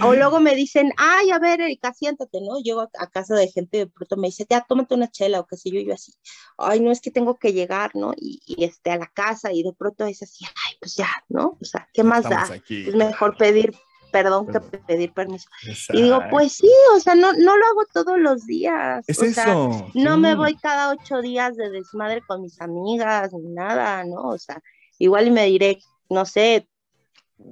[0.03, 2.59] O luego me dicen, ay, a ver, Erika, siéntate, ¿no?
[2.59, 5.47] Llego a, casa de gente y de pronto me dice, ya, tómate una chela o
[5.47, 6.13] qué sé yo, yo así,
[6.57, 8.13] ay, no es que tengo que llegar, ¿no?
[8.17, 11.57] Y, este, a la casa y de pronto es así, ay, pues ya, ¿no?
[11.61, 12.47] O sea, ¿qué más da?
[12.69, 13.73] Es mejor pedir
[14.11, 15.49] perdón que pedir permiso.
[15.93, 19.05] Y digo, pues sí, o sea, no, no lo hago todos los días.
[19.07, 19.33] Es o eso.
[19.33, 19.55] Sea,
[19.93, 24.21] no me voy cada ocho días de desmadre con mis amigas ni nada, ¿no?
[24.23, 24.61] O sea,
[24.99, 25.79] igual me diré,
[26.09, 26.67] no sé,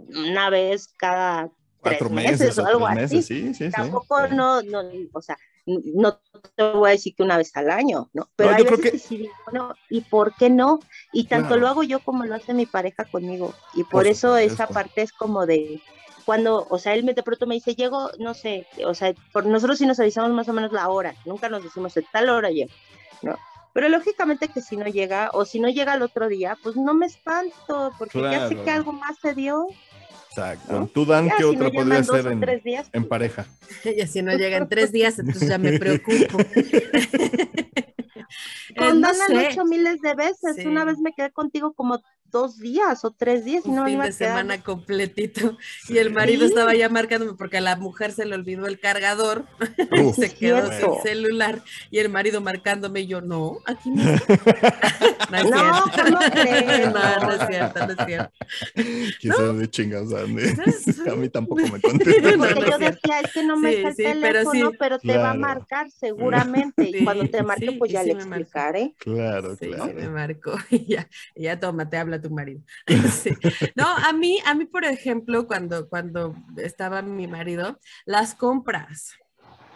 [0.10, 3.22] una vez cada Cuatro meses, o algo así.
[3.22, 4.84] Sí, sí, Tampoco no, no,
[5.14, 6.20] o sea, no
[6.56, 8.30] te voy a decir que una vez al año, ¿no?
[8.36, 9.00] Pero hay veces que...
[9.00, 10.80] sí bueno, ¿y por qué no?
[11.14, 13.54] Y tanto lo hago yo como lo hace mi pareja conmigo.
[13.76, 15.82] Y por, eso esa parte es como de,
[16.26, 19.46] cuando, o sea, él me, de pronto me dice, llego, no sé, o sea, por
[19.46, 22.50] nosotros sí nos avisamos más o menos la hora, nunca nos decimos de tal hora
[22.50, 22.74] llego,
[23.22, 23.38] ¿no?
[23.74, 26.94] Pero lógicamente que si no llega, o si no llega el otro día, pues no
[26.94, 29.68] me espanto, porque ya sé que algo más se dio.
[30.30, 30.90] Exacto.
[30.94, 32.44] Tú, Dan, ¿qué otra podría ser en,
[32.94, 33.46] en pareja?
[33.86, 36.38] Y si no llega en tres días, entonces ya me preocupo.
[38.78, 40.66] Con Dan lo hecho miles de veces.
[40.66, 42.02] Una vez me quedé contigo como
[42.32, 43.66] dos días o tres días.
[43.66, 45.58] Un fin de semana completito.
[45.88, 49.46] Y el marido estaba ya marcándome porque a la mujer se le olvidó el cargador.
[50.16, 51.62] se quedó sin celular.
[51.92, 54.04] Y el marido marcándome y yo, no, aquí no.
[55.32, 56.94] no, no, ¿cómo crees?
[56.94, 58.32] No, no es cierto, no es cierto.
[59.20, 62.38] Quizás de chingas, A mí tampoco me contestó.
[62.38, 65.34] No, yo decía, es que no me sí, está el teléfono, pero, te va a
[65.34, 66.90] marcar seguramente.
[66.90, 68.94] y cuando te marque, pues ya le explicaré.
[68.98, 69.86] Claro, claro.
[69.86, 70.58] Sí, me marcó.
[70.70, 72.62] Y ya, ya toma, te habla tu marido.
[73.76, 79.14] No, a mí, a mí, por ejemplo, cuando, cuando estaba mi marido, las compras.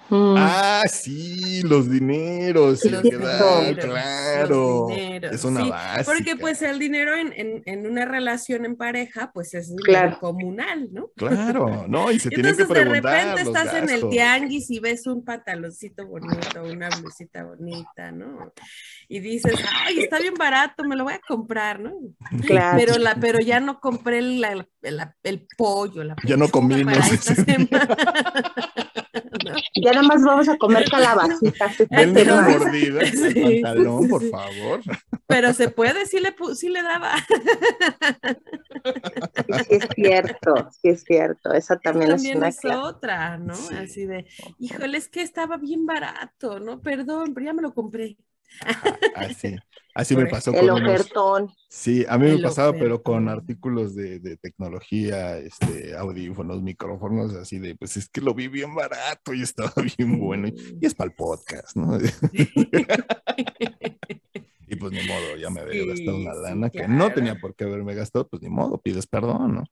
[0.10, 0.36] Mm.
[0.38, 4.90] Ah, sí, los dineros, los claro.
[4.90, 6.04] Es una base.
[6.04, 9.74] Porque pues el dinero en, en, en, una relación en pareja, pues es
[10.20, 11.10] comunal, ¿no?
[11.16, 13.02] Claro, no, y se tiene que preguntar.
[13.02, 18.54] de repente estás en el tianguis y ves un pantaloncito bonito, una blusita bonita, ¿no?
[19.08, 21.94] Y dices, ay, está bien barato, me lo voy a comprar, ¿no?
[22.46, 22.78] Claro.
[22.78, 24.68] Pero, la, pero ya no compré la,
[25.24, 26.98] el pollo, la Ya no comimos.
[29.76, 31.78] Ya nada más vamos a comer calabacitas.
[31.90, 34.82] Denle una mordida el pantalón, por favor.
[35.28, 37.16] Pero se puede, sí le, sí le daba.
[39.46, 41.54] Sí, es cierto, sí es cierto.
[41.54, 43.54] Esa también, también es una es otra, ¿no?
[43.54, 44.26] Así de,
[44.60, 46.82] híjole, es que estaba bien barato, ¿no?
[46.82, 48.18] Perdón, pero ya me lo compré.
[49.16, 49.56] Así,
[49.94, 51.52] así me pasó el con ofertón.
[51.70, 57.76] sí, a mí me pasaba, pero con artículos de, tecnología, este, audífonos, micrófonos, así de,
[57.76, 60.48] pues es que lo vi bien barato y estaba bien bueno.
[60.48, 61.98] Y, es para el podcast, ¿no?
[64.90, 67.96] pues ni modo, ya me había gastado una lana que no tenía por qué haberme
[67.96, 69.64] gastado, pues ni modo, pides perdón, ¿no?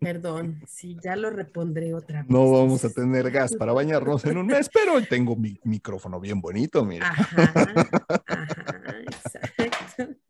[0.00, 2.30] Perdón, sí, ya lo repondré otra vez.
[2.30, 6.40] No vamos a tener gas para bañarnos en un mes, pero tengo mi micrófono bien
[6.40, 7.12] bonito, mira.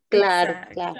[0.07, 0.95] Claro, claro.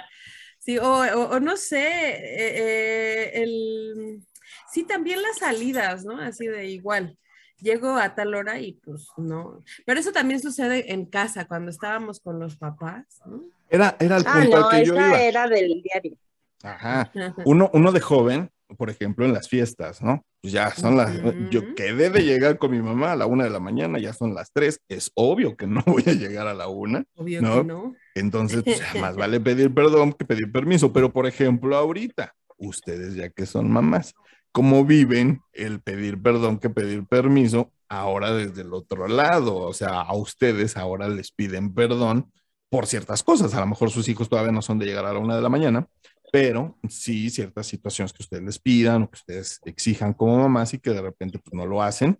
[0.58, 4.22] Sí, o, no sé, eh, eh, el
[4.70, 6.18] Sí, también las salidas, ¿no?
[6.20, 7.18] Así de igual.
[7.60, 9.62] Llego a tal hora y pues no.
[9.86, 13.42] Pero eso también sucede en casa, cuando estábamos con los papás, ¿no?
[13.68, 15.22] Era, era el ah, punto al que yo iba.
[15.22, 16.16] era del diario.
[16.62, 17.10] Ajá.
[17.44, 20.24] Uno, uno de joven, por ejemplo, en las fiestas, ¿no?
[20.42, 21.12] Pues ya son las,
[21.50, 24.34] yo quedé de llegar con mi mamá a la una de la mañana, ya son
[24.34, 27.60] las tres, es obvio que no voy a llegar a la una, obvio ¿no?
[27.60, 27.94] Que no.
[28.14, 33.28] Entonces, pues, más vale pedir perdón que pedir permiso, pero por ejemplo, ahorita, ustedes ya
[33.28, 34.14] que son mamás,
[34.52, 39.56] ¿cómo viven el pedir perdón que pedir permiso ahora desde el otro lado?
[39.56, 42.32] O sea, a ustedes ahora les piden perdón
[42.68, 45.18] por ciertas cosas, a lo mejor sus hijos todavía no son de llegar a la
[45.18, 45.88] una de la mañana,
[46.32, 50.78] pero sí ciertas situaciones que ustedes les pidan o que ustedes exijan como mamás y
[50.78, 52.18] que de repente pues, no lo hacen.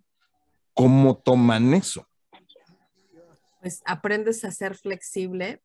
[0.73, 2.05] ¿Cómo toman eso?
[3.61, 5.61] Pues aprendes a ser flexible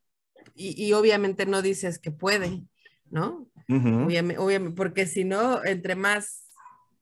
[0.55, 2.63] y, obviamente no dices que puede,
[3.09, 3.49] ¿no?
[3.67, 6.46] obviamente, porque si no, entre más,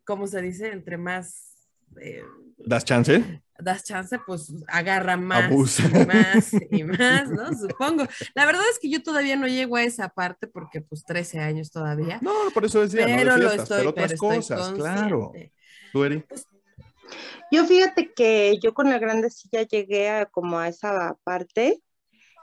[0.05, 0.71] ¿cómo se dice?
[0.71, 1.53] Entre más...
[1.99, 2.23] Eh,
[2.57, 3.41] ¿Das chance?
[3.57, 7.53] das chance, pues agarra más y más y más, ¿no?
[7.53, 8.05] Supongo.
[8.33, 11.71] La verdad es que yo todavía no llego a esa parte porque pues 13 años
[11.71, 12.19] todavía.
[12.21, 15.31] No, por eso decía, pero lo estoy, pero otras cosas, claro.
[15.91, 16.19] ¿Tú, Eri?
[16.19, 16.47] Pues,
[17.51, 21.81] yo fíjate que yo con la grande sí ya llegué a como a esa parte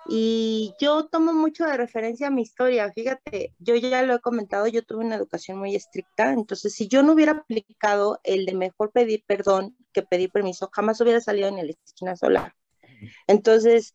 [0.09, 2.92] y yo tomo mucho de referencia a mi historia.
[2.92, 7.03] Fíjate, yo ya lo he comentado, yo tuve una educación muy estricta, entonces si yo
[7.03, 11.57] no hubiera aplicado el de mejor pedir perdón que pedir permiso, jamás hubiera salido en
[11.57, 12.55] la esquina sola.
[13.26, 13.94] Entonces,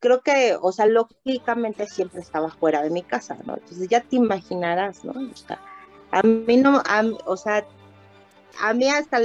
[0.00, 3.54] creo que, o sea, lógicamente siempre estaba fuera de mi casa, ¿no?
[3.54, 5.14] Entonces ya te imaginarás, ¿no?
[6.10, 6.82] A mí no,
[7.26, 7.66] o sea,
[8.60, 9.20] a mí hasta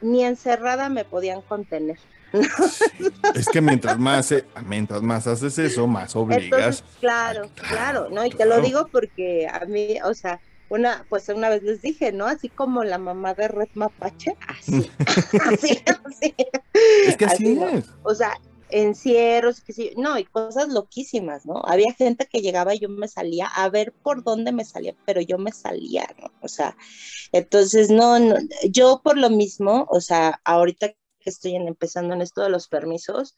[0.00, 1.98] ni encerrada me podían contener.
[3.34, 6.84] Es que mientras más, eh, mientras más haces eso, más obligas.
[7.00, 8.24] claro, claro, ¿no?
[8.24, 12.12] Y te lo digo porque a mí, o sea, una, pues una vez les dije,
[12.12, 12.26] ¿no?
[12.26, 14.90] Así como la mamá de Red Mapache, así,
[15.52, 16.34] así, así.
[17.06, 17.84] Es que así, es.
[18.02, 18.34] O sea,
[18.70, 21.62] encierros, que sí, no, y cosas loquísimas, ¿no?
[21.64, 25.20] Había gente que llegaba y yo me salía a ver por dónde me salía, pero
[25.20, 26.32] yo me salía, ¿no?
[26.40, 26.76] O sea,
[27.32, 28.36] entonces, no, no
[28.68, 30.94] yo por lo mismo, o sea, ahorita
[31.24, 33.34] que estoy empezando en esto de los permisos.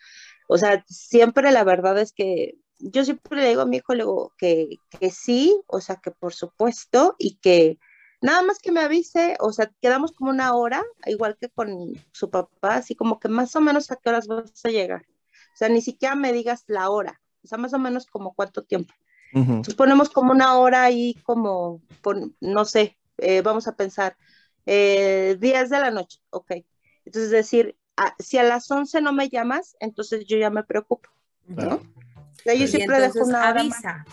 [0.49, 4.34] O sea, siempre la verdad es que yo siempre le digo a mi hijo luego
[4.37, 7.78] que, que sí, o sea, que por supuesto, y que
[8.20, 12.30] nada más que me avise, o sea, quedamos como una hora, igual que con su
[12.30, 15.07] papá, así como que más o menos a qué horas vas a llegar.
[15.55, 18.62] O sea, ni siquiera me digas la hora, o sea, más o menos como cuánto
[18.64, 18.93] tiempo.
[19.32, 21.82] Entonces ponemos como una hora ahí, como,
[22.41, 24.16] no sé, eh, vamos a pensar,
[24.64, 26.53] eh, 10 de la noche, ok.
[27.07, 27.77] Entonces, decir,
[28.19, 31.09] si a las 11 no me llamas, entonces yo ya me preocupo,
[31.47, 31.81] ¿no?
[32.45, 34.05] yo siempre dejo una avisa.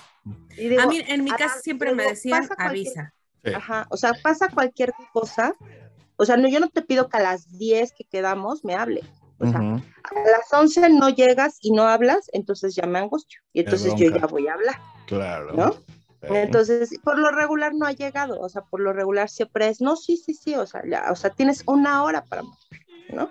[0.80, 3.14] a mí, en mi casa siempre me decían, avisa.
[3.54, 5.54] Ajá, o sea, pasa cualquier cosa,
[6.16, 9.04] o sea, no, yo no te pido que a las 10 que quedamos me hable.
[9.40, 13.42] O sea, a las 11 no llegas y no hablas, entonces ya me angustio.
[13.52, 14.80] Y entonces yo ya voy a hablar.
[15.08, 15.54] Claro.
[15.54, 15.76] ¿No?
[16.30, 19.96] Entonces, por lo regular no ha llegado, o sea, por lo regular siempre es, no,
[19.96, 22.44] sí, sí, sí, o sea, ya, o sea, tienes una hora para
[23.10, 23.30] ¿no?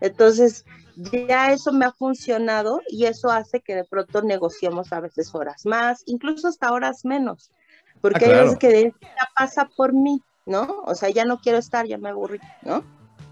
[0.00, 0.64] Entonces,
[1.26, 5.64] ya eso me ha funcionado y eso hace que de pronto negociemos a veces horas
[5.64, 7.50] más, incluso hasta horas menos,
[8.00, 10.82] porque ah, hay veces que ya pasa por mí, ¿no?
[10.84, 12.84] O sea, ya no quiero estar, ya me aburrí, ¿no?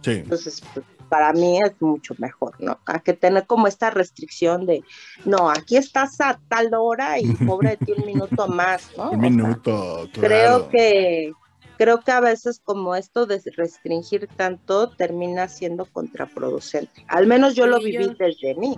[0.02, 0.12] Sí.
[0.12, 2.78] Entonces, pues, para mí es mucho mejor, ¿no?
[2.86, 4.82] A que tener como esta restricción de,
[5.24, 9.10] no, aquí estás a tal hora y pobre de ti un minuto más, ¿no?
[9.10, 10.28] Un minuto, claro.
[10.28, 11.32] Creo que,
[11.78, 17.04] creo que a veces como esto de restringir tanto termina siendo contraproducente.
[17.08, 18.76] Al menos yo lo viví desde mí.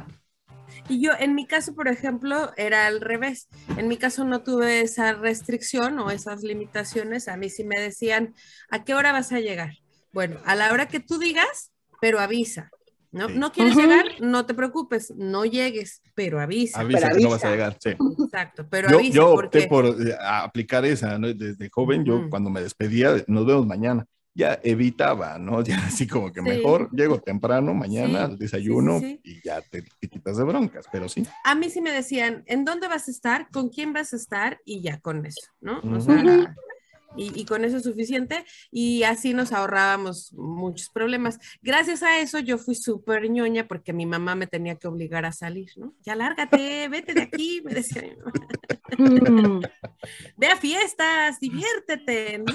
[0.88, 3.48] Y yo, en mi caso, por ejemplo, era al revés.
[3.76, 7.28] En mi caso no tuve esa restricción o esas limitaciones.
[7.28, 8.34] A mí sí me decían,
[8.70, 9.72] ¿a qué hora vas a llegar?
[10.12, 12.70] Bueno, a la hora que tú digas, pero avisa.
[13.10, 13.26] ¿No?
[13.26, 14.04] ¿No quieres llegar?
[14.20, 16.80] No te preocupes, no llegues, pero avisa.
[16.80, 17.90] Avisa que no vas a llegar, sí.
[18.22, 19.14] Exacto, pero yo, avisa.
[19.14, 21.32] Yo opté por eh, aplicar esa, ¿no?
[21.32, 24.06] Desde joven, yo cuando me despedía, nos vemos mañana,
[24.38, 25.62] ya evitaba, ¿no?
[25.64, 30.44] Ya así como que mejor llego temprano mañana al desayuno y ya te, quitas de
[30.44, 31.26] broncas, pero sí.
[31.44, 33.48] A mí sí me decían, ¿en dónde vas a estar?
[33.50, 34.60] ¿Con quién vas a estar?
[34.64, 35.80] Y ya con eso, ¿no?
[35.80, 36.54] O sea,
[37.16, 41.38] y, con eso es suficiente y así nos ahorrábamos muchos problemas.
[41.62, 45.32] Gracias a eso yo fui súper ñoña porque mi mamá me tenía que obligar a
[45.32, 45.94] salir, ¿no?
[46.02, 48.32] Ya lárgate, vete de aquí, me decía mi mamá.
[48.98, 49.60] Mm.
[50.36, 52.54] Ve a fiestas, diviértete, ¿no?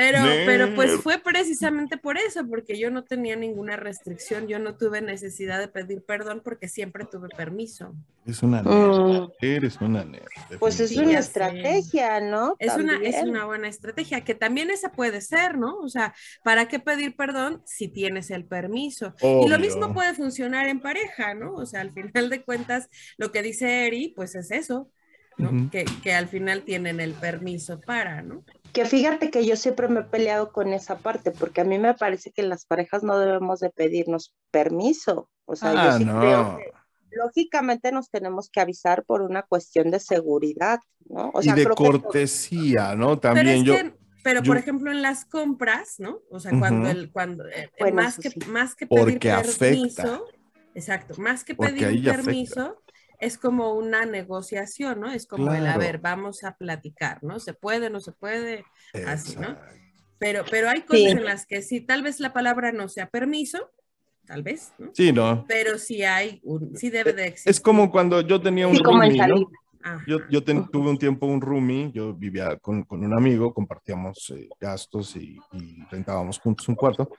[0.00, 4.74] Pero, pero pues fue precisamente por eso, porque yo no tenía ninguna restricción, yo no
[4.74, 7.94] tuve necesidad de pedir perdón porque siempre tuve permiso.
[8.24, 9.32] Es una mm.
[9.42, 10.24] eres una nerd.
[10.58, 12.56] Pues es una estrategia, ¿no?
[12.58, 15.76] Es una, es una buena estrategia, que también esa puede ser, ¿no?
[15.76, 19.14] O sea, ¿para qué pedir perdón si tienes el permiso?
[19.20, 21.52] Y lo mismo puede funcionar en pareja, ¿no?
[21.56, 22.88] O sea, al final de cuentas,
[23.18, 24.90] lo que dice Eri, pues es eso,
[25.36, 25.70] ¿no?
[25.70, 28.44] que, que al final tienen el permiso para, ¿no?
[28.72, 31.94] Que fíjate que yo siempre me he peleado con esa parte, porque a mí me
[31.94, 35.28] parece que las parejas no debemos de pedirnos permiso.
[35.44, 36.72] O sea, yo ah, sí creo que
[37.10, 41.32] lógicamente nos tenemos que avisar por una cuestión de seguridad, ¿no?
[41.42, 43.18] y de cortesía, ¿no?
[43.18, 43.74] También yo.
[44.22, 46.20] pero por ejemplo en las compras, ¿no?
[46.30, 50.26] O sea, cuando el, cuando eh, más, que, más que pedir permiso,
[50.74, 52.80] exacto, más que pedir permiso,
[53.20, 55.10] es como una negociación, ¿no?
[55.10, 57.38] Es como el, a ver, vamos a platicar, ¿no?
[57.38, 58.64] Se puede, no se puede,
[59.06, 59.56] así, ¿no?
[60.18, 63.70] Pero, pero hay cosas en las que sí, tal vez la palabra no sea permiso,
[64.26, 64.90] tal vez, ¿no?
[64.94, 65.44] Sí, no.
[65.46, 67.50] Pero sí hay, un, sí debe de existir.
[67.50, 69.50] Es como cuando yo tenía un roomie, ¿no?
[70.06, 74.48] Yo, yo tuve un tiempo un roomie, yo vivía con, con un amigo, compartíamos eh,
[74.60, 77.10] gastos y, y rentábamos juntos un cuarto.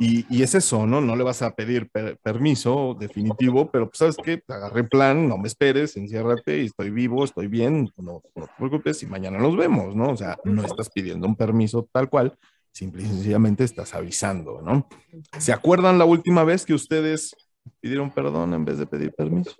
[0.00, 1.00] Y, y, es eso, ¿no?
[1.00, 1.90] No le vas a pedir
[2.22, 4.42] permiso definitivo, pero pues, ¿sabes qué?
[4.48, 9.02] Agarré plan, no me esperes, enciérrate y estoy vivo, estoy bien, no, no te preocupes
[9.02, 10.10] y mañana nos vemos, ¿no?
[10.10, 12.36] O sea, no estás pidiendo un permiso tal cual,
[12.72, 14.88] simple y sencillamente estás avisando, ¿no?
[15.38, 17.34] ¿Se acuerdan la última vez que ustedes
[17.80, 19.52] pidieron perdón en vez de pedir permiso?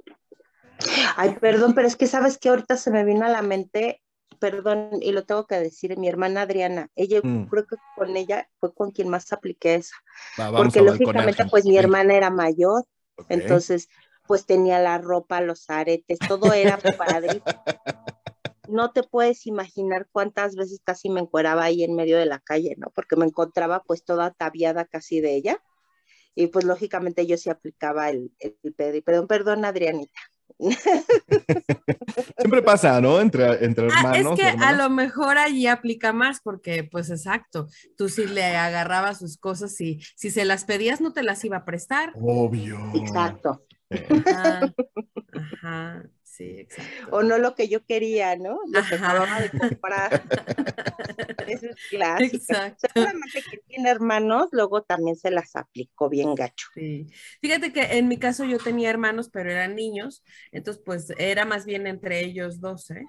[1.17, 4.01] Ay, perdón, pero es que sabes que ahorita se me vino a la mente
[4.39, 7.47] perdón, y lo tengo que decir, mi hermana Adriana, ella mm.
[7.47, 9.97] creo que con ella fue con quien más apliqué esa,
[10.53, 12.85] porque lógicamente pues mi hermana era mayor,
[13.29, 13.89] entonces
[14.27, 17.43] pues tenía la ropa, los aretes, todo era padre.
[18.69, 22.75] No te puedes imaginar cuántas veces casi me encueraba ahí en medio de la calle,
[22.77, 22.91] ¿no?
[22.95, 25.63] Porque me encontraba pues toda ataviada casi de ella.
[26.35, 30.21] Y pues lógicamente yo sí aplicaba el, el, el perdón, perdón, Adrianita.
[32.39, 33.21] Siempre pasa, ¿no?
[33.21, 34.13] Entre, entre hermanos.
[34.13, 38.45] Ah, es que a lo mejor allí aplica más porque, pues exacto, tú sí le
[38.57, 42.13] agarrabas sus cosas y si se las pedías no te las iba a prestar.
[42.17, 42.79] Obvio.
[42.95, 43.65] Exacto.
[45.63, 46.05] ajá.
[46.39, 47.09] Sí, exacto.
[47.11, 48.61] O no lo que yo quería, ¿no?
[48.73, 50.23] Lo que acababa de comprar.
[51.49, 52.37] Eso es clásico.
[52.37, 52.87] Exacto.
[52.95, 56.69] Seguramente que tiene hermanos, luego también se las aplicó bien gacho.
[56.75, 57.09] Sí.
[57.41, 60.23] Fíjate que en mi caso yo tenía hermanos, pero eran niños,
[60.53, 63.05] entonces pues era más bien entre ellos dos, ¿eh?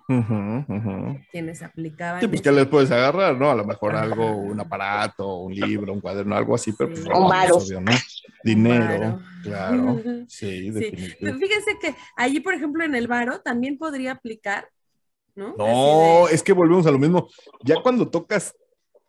[1.32, 2.22] Quienes aplicaban.
[2.22, 3.52] Sí, pues que les puedes agarrar, ¿no?
[3.52, 7.12] A lo mejor algo, un aparato, un libro, un cuaderno, algo así, pero pues, un
[7.14, 7.92] obvio, ¿no?
[8.44, 10.02] Dinero, claro.
[10.28, 11.46] Sí, definitivamente.
[11.46, 14.70] Fíjense que allí, por ejemplo, en el bar también podría aplicar,
[15.36, 15.56] ¿no?
[15.58, 17.30] No, es que volvemos a lo mismo.
[17.64, 18.56] Ya cuando tocas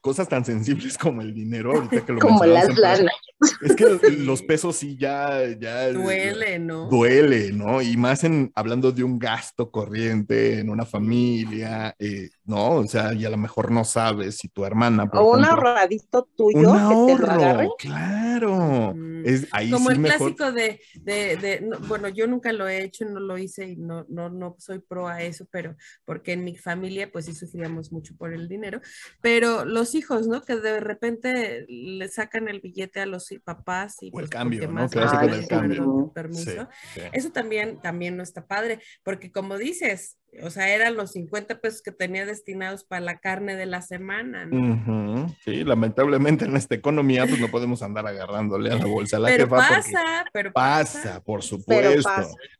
[0.00, 3.12] cosas tan sensibles como el dinero, ahorita que lo Como las lanas.
[3.62, 3.84] Es que
[4.18, 6.88] los pesos sí ya, ya duele, ¿no?
[6.88, 7.80] Duele, ¿no?
[7.80, 12.76] Y más en hablando de un gasto corriente en una familia, eh, ¿no?
[12.76, 15.08] O sea, y a lo mejor no sabes si tu hermana.
[15.12, 17.68] o un ahorradito tuyo que te lo agarre.
[17.78, 18.94] Claro.
[18.94, 19.26] Mm.
[19.26, 23.20] Es, ahí Como el clásico de, de, de bueno, yo nunca lo he hecho, no
[23.20, 27.10] lo hice y no, no, no soy pro a eso, pero porque en mi familia
[27.10, 28.80] pues sí sufríamos mucho por el dinero,
[29.20, 30.42] pero los hijos, ¿no?
[30.42, 34.68] Que de repente le sacan el billete a los papás y o el pues, cambio,
[34.68, 34.88] ¿no?
[34.88, 36.12] con el cambio.
[36.14, 36.68] Permiso.
[37.12, 41.82] Eso también, también no está padre, porque como dices, o sea, eran los 50 pesos
[41.82, 45.26] que tenía destinados para la carne de la semana, ¿no?
[45.44, 49.28] Sí, lamentablemente en esta economía pues no podemos andar agarrándole a la bolsa a la
[49.28, 52.10] pero Pasa, pero pasa, pasa, por supuesto.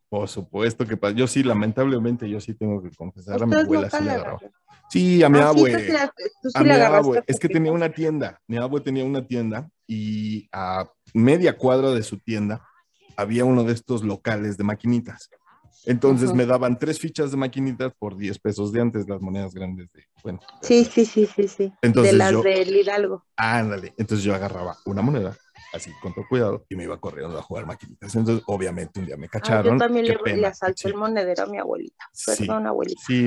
[0.09, 1.15] Por supuesto que pasa.
[1.15, 4.39] Yo sí, lamentablemente, yo sí tengo que confesar a mi abuela sí le agarró.
[4.89, 7.23] Sí, a mi ah, abue.
[7.25, 8.41] Es que tenía una tienda.
[8.45, 12.61] Mi abue tenía una tienda y a media cuadra de su tienda
[13.15, 15.29] había uno de estos locales de maquinitas.
[15.85, 19.91] Entonces me daban tres fichas de maquinitas por 10 pesos de antes, las monedas grandes
[19.91, 20.39] de, bueno.
[20.61, 21.73] Sí, sí, sí, sí, sí.
[21.81, 23.25] Entonces de las del Hidalgo.
[23.35, 23.93] Ándale.
[23.97, 25.35] Entonces yo agarraba una moneda,
[25.73, 28.15] así con todo cuidado, y me iba corriendo a jugar maquinitas.
[28.15, 29.73] Entonces, obviamente, un día me cacharon.
[29.73, 32.05] yo también le, le, asalté el monedero a mi abuelita.
[32.25, 33.01] Perdón, abuelita.
[33.05, 33.25] Sí,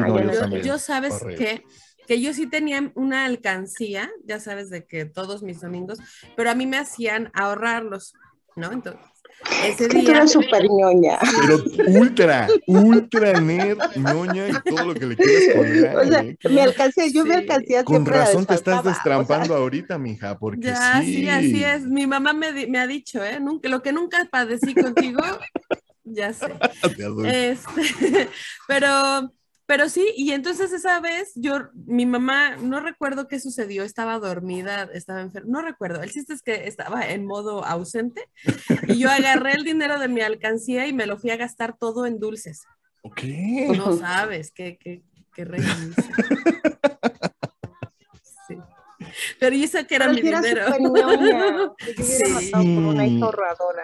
[0.62, 1.64] yo, sabes que
[2.06, 5.98] que yo sí tenía una alcancía, ya sabes de que todos mis domingos,
[6.36, 8.14] pero a mí me hacían ahorrarlos,
[8.56, 8.72] ¿no?
[8.72, 9.00] Entonces,
[9.64, 10.10] ese día.
[10.10, 11.18] Era súper ñoña.
[11.40, 11.64] Pero
[12.00, 15.96] ultra, ultra nerd, ñoña y todo lo que le quieras poner.
[15.96, 16.36] O sea, ¿eh?
[16.48, 21.28] me alcancé, yo me alcancé Con razón te estás destrampando ahorita, mija, porque ya, sí.
[21.28, 21.82] así es.
[21.82, 23.40] Mi mamá me, me ha dicho, ¿eh?
[23.40, 25.22] Nunca, lo que nunca padecí contigo,
[26.04, 26.54] ya sé.
[27.24, 28.28] este,
[28.68, 29.32] pero
[29.66, 34.90] Pero sí, y entonces esa vez yo, mi mamá, no recuerdo qué sucedió, estaba dormida,
[34.92, 36.02] estaba enferma, no recuerdo.
[36.02, 38.28] El chiste es que estaba en modo ausente
[38.88, 42.04] y yo agarré el dinero de mi alcancía y me lo fui a gastar todo
[42.04, 42.62] en dulces.
[43.02, 43.22] Ok.
[43.76, 45.02] No sabes qué, qué,
[45.34, 45.44] qué
[48.46, 48.58] Sí.
[49.40, 51.74] Pero yo sé que era mi dinero.
[51.96, 52.50] sí.
[52.52, 53.83] por una hija ahorradora.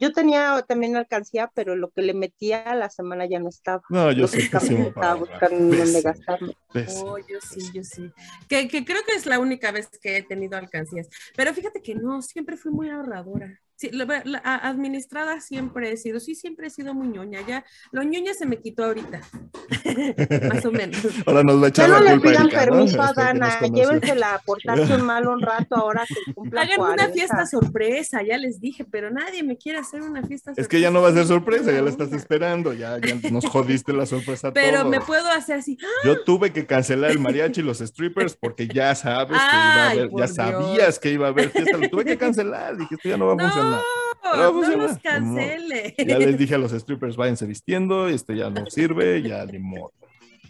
[0.00, 3.82] Yo tenía también alcancía, pero lo que le metía a la semana ya no estaba.
[3.90, 4.74] No, yo sí que sí.
[4.74, 6.54] Estaba buscando dónde gastarlo.
[6.96, 8.10] Oh, yo sí, yo sí.
[8.48, 11.08] Que, que creo que es la única vez que he tenido alcancías.
[11.36, 13.60] Pero fíjate que no, siempre fui muy ahorradora.
[13.80, 14.04] Sí, la,
[14.44, 17.40] administrada siempre he sido, sí, siempre he sido muy ñoña.
[17.48, 19.22] Ya, lo ñoña se me quitó ahorita.
[20.52, 20.98] Más o menos.
[21.26, 24.98] Ahora nos va a echar ya no le pidan permiso a Dana, llévensela a portarse
[24.98, 29.42] mal un rato ahora que cumpla Hagan una fiesta sorpresa, ya les dije, pero nadie
[29.42, 30.60] me quiere hacer una fiesta sorpresa.
[30.60, 33.46] Es que ya no va a ser sorpresa, ya la estás esperando, ya, ya nos
[33.46, 35.78] jodiste la sorpresa Pero me puedo hacer así.
[36.04, 39.90] Yo tuve que cancelar el mariachi y los strippers porque ya sabes que iba a
[39.90, 43.16] haber, ya sabías que iba a haber fiesta, lo tuve que cancelar, dije, esto ya
[43.16, 43.69] no va a funcionar.
[43.70, 45.94] No, no los cancele.
[45.98, 49.92] Ya les dije a los strippers, váyanse vistiendo, este ya no sirve, ya ni modo.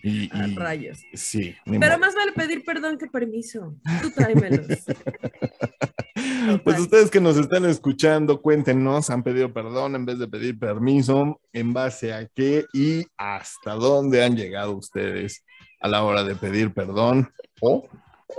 [0.02, 0.98] Y, rayos.
[1.12, 1.54] Sí.
[1.66, 3.74] Pero más vale pedir perdón que permiso.
[4.00, 4.66] Tú tráemelos.
[6.64, 11.38] pues ustedes que nos están escuchando, cuéntenos, han pedido perdón en vez de pedir permiso,
[11.52, 15.44] en base a qué y hasta dónde han llegado ustedes
[15.80, 17.86] a la hora de pedir perdón o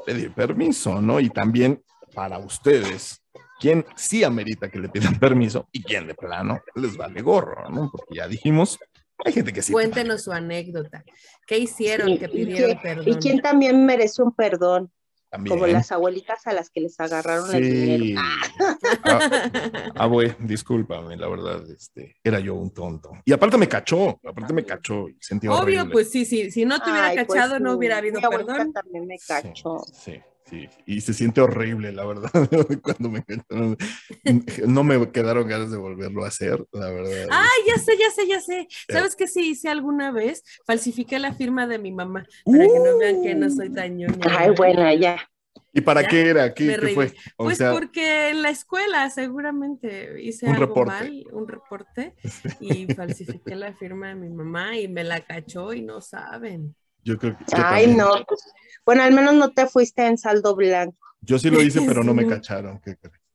[0.05, 1.19] pedir permiso, ¿no?
[1.19, 3.21] Y también para ustedes,
[3.61, 7.89] quién sí amerita que le pidan permiso y quién de plano les vale gorro, ¿no?
[7.91, 8.79] Porque ya dijimos,
[9.23, 9.71] hay gente que sí.
[9.71, 11.05] Cuéntenos su anécdota.
[11.45, 13.07] ¿Qué hicieron que pidieron perdón?
[13.07, 14.91] ¿Y quién también merece un perdón?
[15.47, 18.21] Como las abuelitas a las que les agarraron el dinero.
[19.95, 23.11] Ah, güey, discúlpame, la verdad, este, era yo un tonto.
[23.23, 26.81] Y aparte me cachó, aparte me cachó y sentí Obvio, pues sí, sí, si no
[26.81, 28.73] te hubiera pues cachado no hubiera habido perdón.
[28.73, 29.77] también me cachó.
[29.93, 30.19] sí
[30.85, 32.31] y se siente horrible, la verdad,
[32.83, 33.23] cuando me
[34.67, 37.27] no me quedaron ganas de volverlo a hacer, la verdad.
[37.31, 38.67] Ay, ya sé, ya sé, ya sé.
[38.89, 40.43] ¿Sabes qué sí hice alguna vez?
[40.65, 43.97] Falsifiqué la firma de mi mamá para que no vean que no soy tan
[44.29, 45.17] Ay, bueno, ya.
[45.73, 46.53] ¿Y para qué era?
[46.53, 47.13] ¿Qué, fue?
[47.37, 50.91] pues porque en la escuela seguramente hice un algo reporte.
[50.91, 52.13] mal, un reporte,
[52.59, 56.75] y falsifiqué la firma de mi mamá y me la cachó y no saben.
[57.03, 57.45] Yo creo que.
[57.53, 58.13] Ay, no.
[58.85, 60.97] Bueno, al menos no te fuiste en saldo blanco.
[61.21, 62.81] Yo sí lo hice, pero no me cacharon.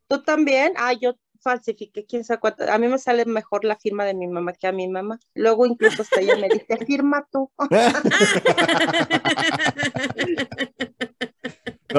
[0.09, 0.75] ¿Tú también?
[0.77, 2.71] Ah, yo falsifiqué, quién sabe cuánto.
[2.71, 5.19] A mí me sale mejor la firma de mi mamá que a mi mamá.
[5.35, 7.51] Luego incluso hasta ella me dice, firma tú.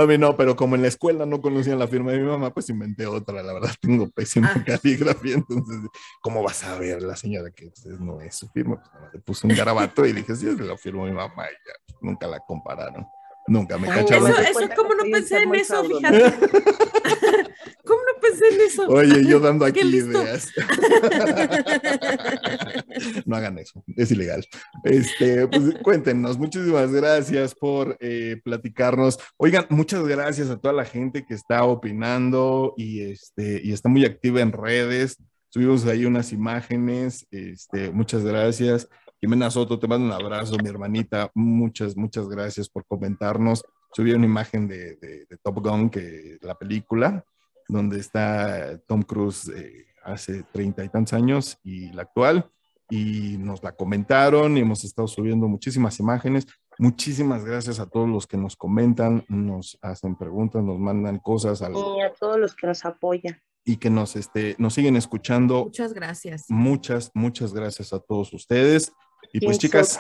[0.06, 2.70] No, no, pero como en la escuela no conocían la firma de mi mamá, pues
[2.70, 3.42] inventé otra.
[3.42, 4.64] La verdad, tengo pésima ah.
[4.64, 5.36] caligrafía.
[5.36, 5.78] Entonces,
[6.22, 8.82] ¿cómo vas a ver la señora que no es su firma?
[8.82, 11.46] Pues le puse un garabato y dije, sí, es la firma de mi mamá.
[11.46, 13.08] Y ya, nunca la compararon.
[13.48, 14.30] Nunca me cacharon.
[14.30, 15.84] Eso, eso ¿cómo no pensé en eso?
[15.84, 16.34] Fíjate.
[17.88, 18.86] ¿Cómo no pensé en eso?
[18.88, 20.52] Oye, yo dando aquí ideas.
[23.26, 24.46] no hagan eso, es ilegal.
[24.84, 29.20] Este, pues cuéntenos, muchísimas gracias por eh, platicarnos.
[29.38, 34.06] Oigan, muchas gracias a toda la gente que está opinando y, este, y está muy
[34.06, 35.18] activa en redes.
[35.50, 37.26] Subimos ahí unas imágenes.
[37.32, 38.88] Este, muchas gracias.
[39.20, 41.32] Jimena Soto, te mando un abrazo, mi hermanita.
[41.34, 43.64] Muchas, muchas gracias por comentarnos.
[43.94, 47.26] Subí una imagen de, Top Gun, que la película,
[47.68, 52.52] donde está Tom Cruise eh, hace treinta y tantos años y la actual.
[52.90, 56.48] Y nos la comentaron y hemos estado subiendo muchísimas imágenes.
[56.80, 61.62] Muchísimas gracias a todos los que nos comentan, nos hacen preguntas, nos mandan cosas.
[61.62, 65.66] Y a todos los que nos apoyan y que nos, este, nos siguen escuchando.
[65.66, 66.46] Muchas gracias.
[66.48, 68.94] Muchas, muchas gracias a todos ustedes.
[69.34, 70.00] Y pues chicas,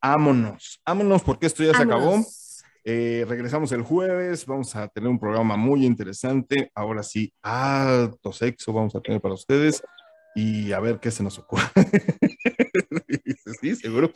[0.00, 2.24] ámonos, ámonos porque esto ya se acabó.
[2.84, 6.70] Eh, regresamos el jueves, vamos a tener un programa muy interesante.
[6.74, 9.82] Ahora sí, alto sexo vamos a tener para ustedes
[10.34, 11.64] y a ver qué se nos ocurre.
[13.60, 14.12] sí, seguro.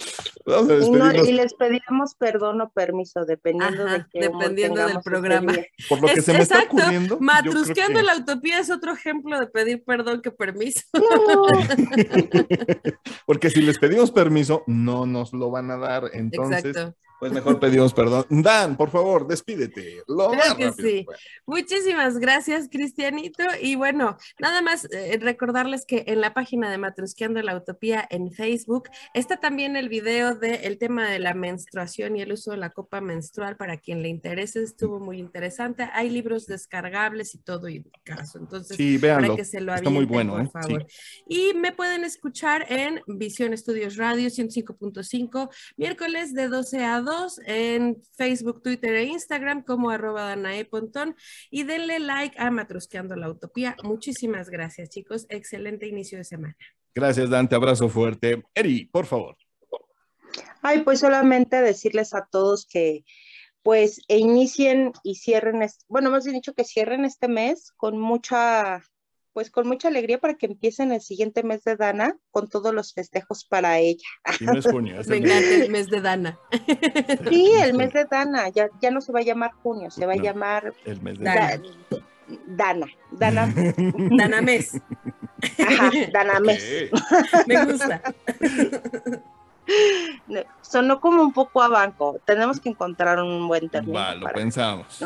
[1.26, 5.52] y, les pedimos perdón o permiso, dependiendo de dependiendo del programa.
[5.88, 7.18] Por lo que se me está ocurriendo.
[7.20, 10.82] Matrusqueando la utopía es otro ejemplo de pedir perdón que permiso.
[13.26, 16.10] Porque si les pedimos permiso, no nos lo van a dar.
[16.12, 16.76] Entonces,
[17.18, 18.24] Pues mejor pedimos perdón.
[18.28, 20.02] Dan, por favor, despídete.
[20.06, 21.06] Lo claro que sí.
[21.46, 23.42] Muchísimas gracias, Cristianito.
[23.60, 28.30] Y bueno, nada más eh, recordarles que en la página de Matrusqueando la Utopía en
[28.30, 32.70] Facebook está también el video del tema de la menstruación y el uso de la
[32.70, 34.62] copa menstrual para quien le interese.
[34.62, 35.88] Estuvo muy interesante.
[35.94, 38.38] Hay libros descargables y todo y caso.
[38.38, 40.50] Entonces, sí, para que se lo Está muy bueno, por ¿eh?
[40.52, 40.86] favor.
[41.28, 48.02] Y me pueden escuchar en Visión Estudios Radio 105.5, miércoles de 12 a 2 en
[48.16, 51.16] Facebook, Twitter e Instagram como arroba Danae Pontón
[51.50, 53.76] y denle like a Matrusqueando la Utopía.
[53.82, 55.26] Muchísimas gracias, chicos.
[55.30, 56.56] Excelente inicio de semana.
[56.94, 57.54] Gracias, Dante.
[57.54, 58.44] Abrazo fuerte.
[58.54, 59.36] Eri, por favor.
[60.60, 63.04] Ay, pues solamente decirles a todos que
[63.62, 68.82] pues inicien y cierren, bueno, más bien dicho que cierren este mes con mucha
[69.38, 72.92] pues con mucha alegría para que empiecen el siguiente mes de Dana con todos los
[72.92, 74.08] festejos para ella.
[74.36, 76.36] Sí, no es junio, Me encanta el mes de Dana.
[77.30, 80.14] Sí, el mes de Dana, ya, ya no se va a llamar junio, se va
[80.14, 81.62] a llamar el mes de Dana.
[82.48, 83.54] Dana, Dana.
[84.18, 84.72] Dana mes.
[85.64, 86.90] Ajá, Dana mes.
[87.46, 88.02] Me gusta.
[90.62, 92.18] Sonó como un poco a banco.
[92.24, 94.00] Tenemos que encontrar un buen término.
[94.00, 95.00] Va, lo pensamos.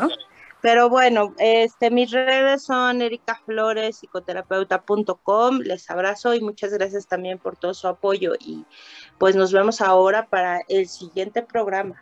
[0.63, 5.59] Pero bueno, este, mis redes son ericaflorespsicoterapeuta.com.
[5.59, 8.31] Les abrazo y muchas gracias también por todo su apoyo.
[8.39, 8.63] Y
[9.17, 12.01] pues nos vemos ahora para el siguiente programa.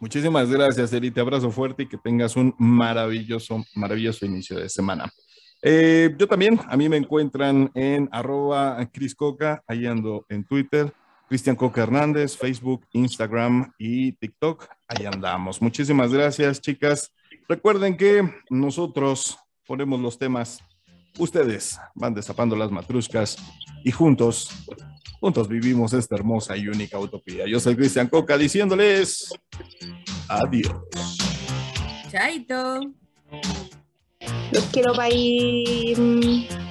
[0.00, 1.10] Muchísimas gracias, Eri.
[1.10, 5.12] Te abrazo fuerte y que tengas un maravilloso, maravilloso inicio de semana.
[5.60, 10.94] Eh, yo también, a mí me encuentran en arroba Cris Coca, ahí ando en Twitter,
[11.28, 15.60] Cristian Coca Hernández, Facebook, Instagram y TikTok, ahí andamos.
[15.60, 17.12] Muchísimas gracias, chicas.
[17.48, 20.62] Recuerden que nosotros ponemos los temas,
[21.18, 23.38] ustedes van destapando las matruscas
[23.84, 24.50] y juntos,
[25.18, 27.46] juntos vivimos esta hermosa y única utopía.
[27.46, 29.32] Yo soy Cristian Coca diciéndoles
[30.28, 30.74] adiós.
[32.10, 32.80] Chaito.
[34.52, 35.88] Los quiero bye.
[35.96, 36.67] diciéndole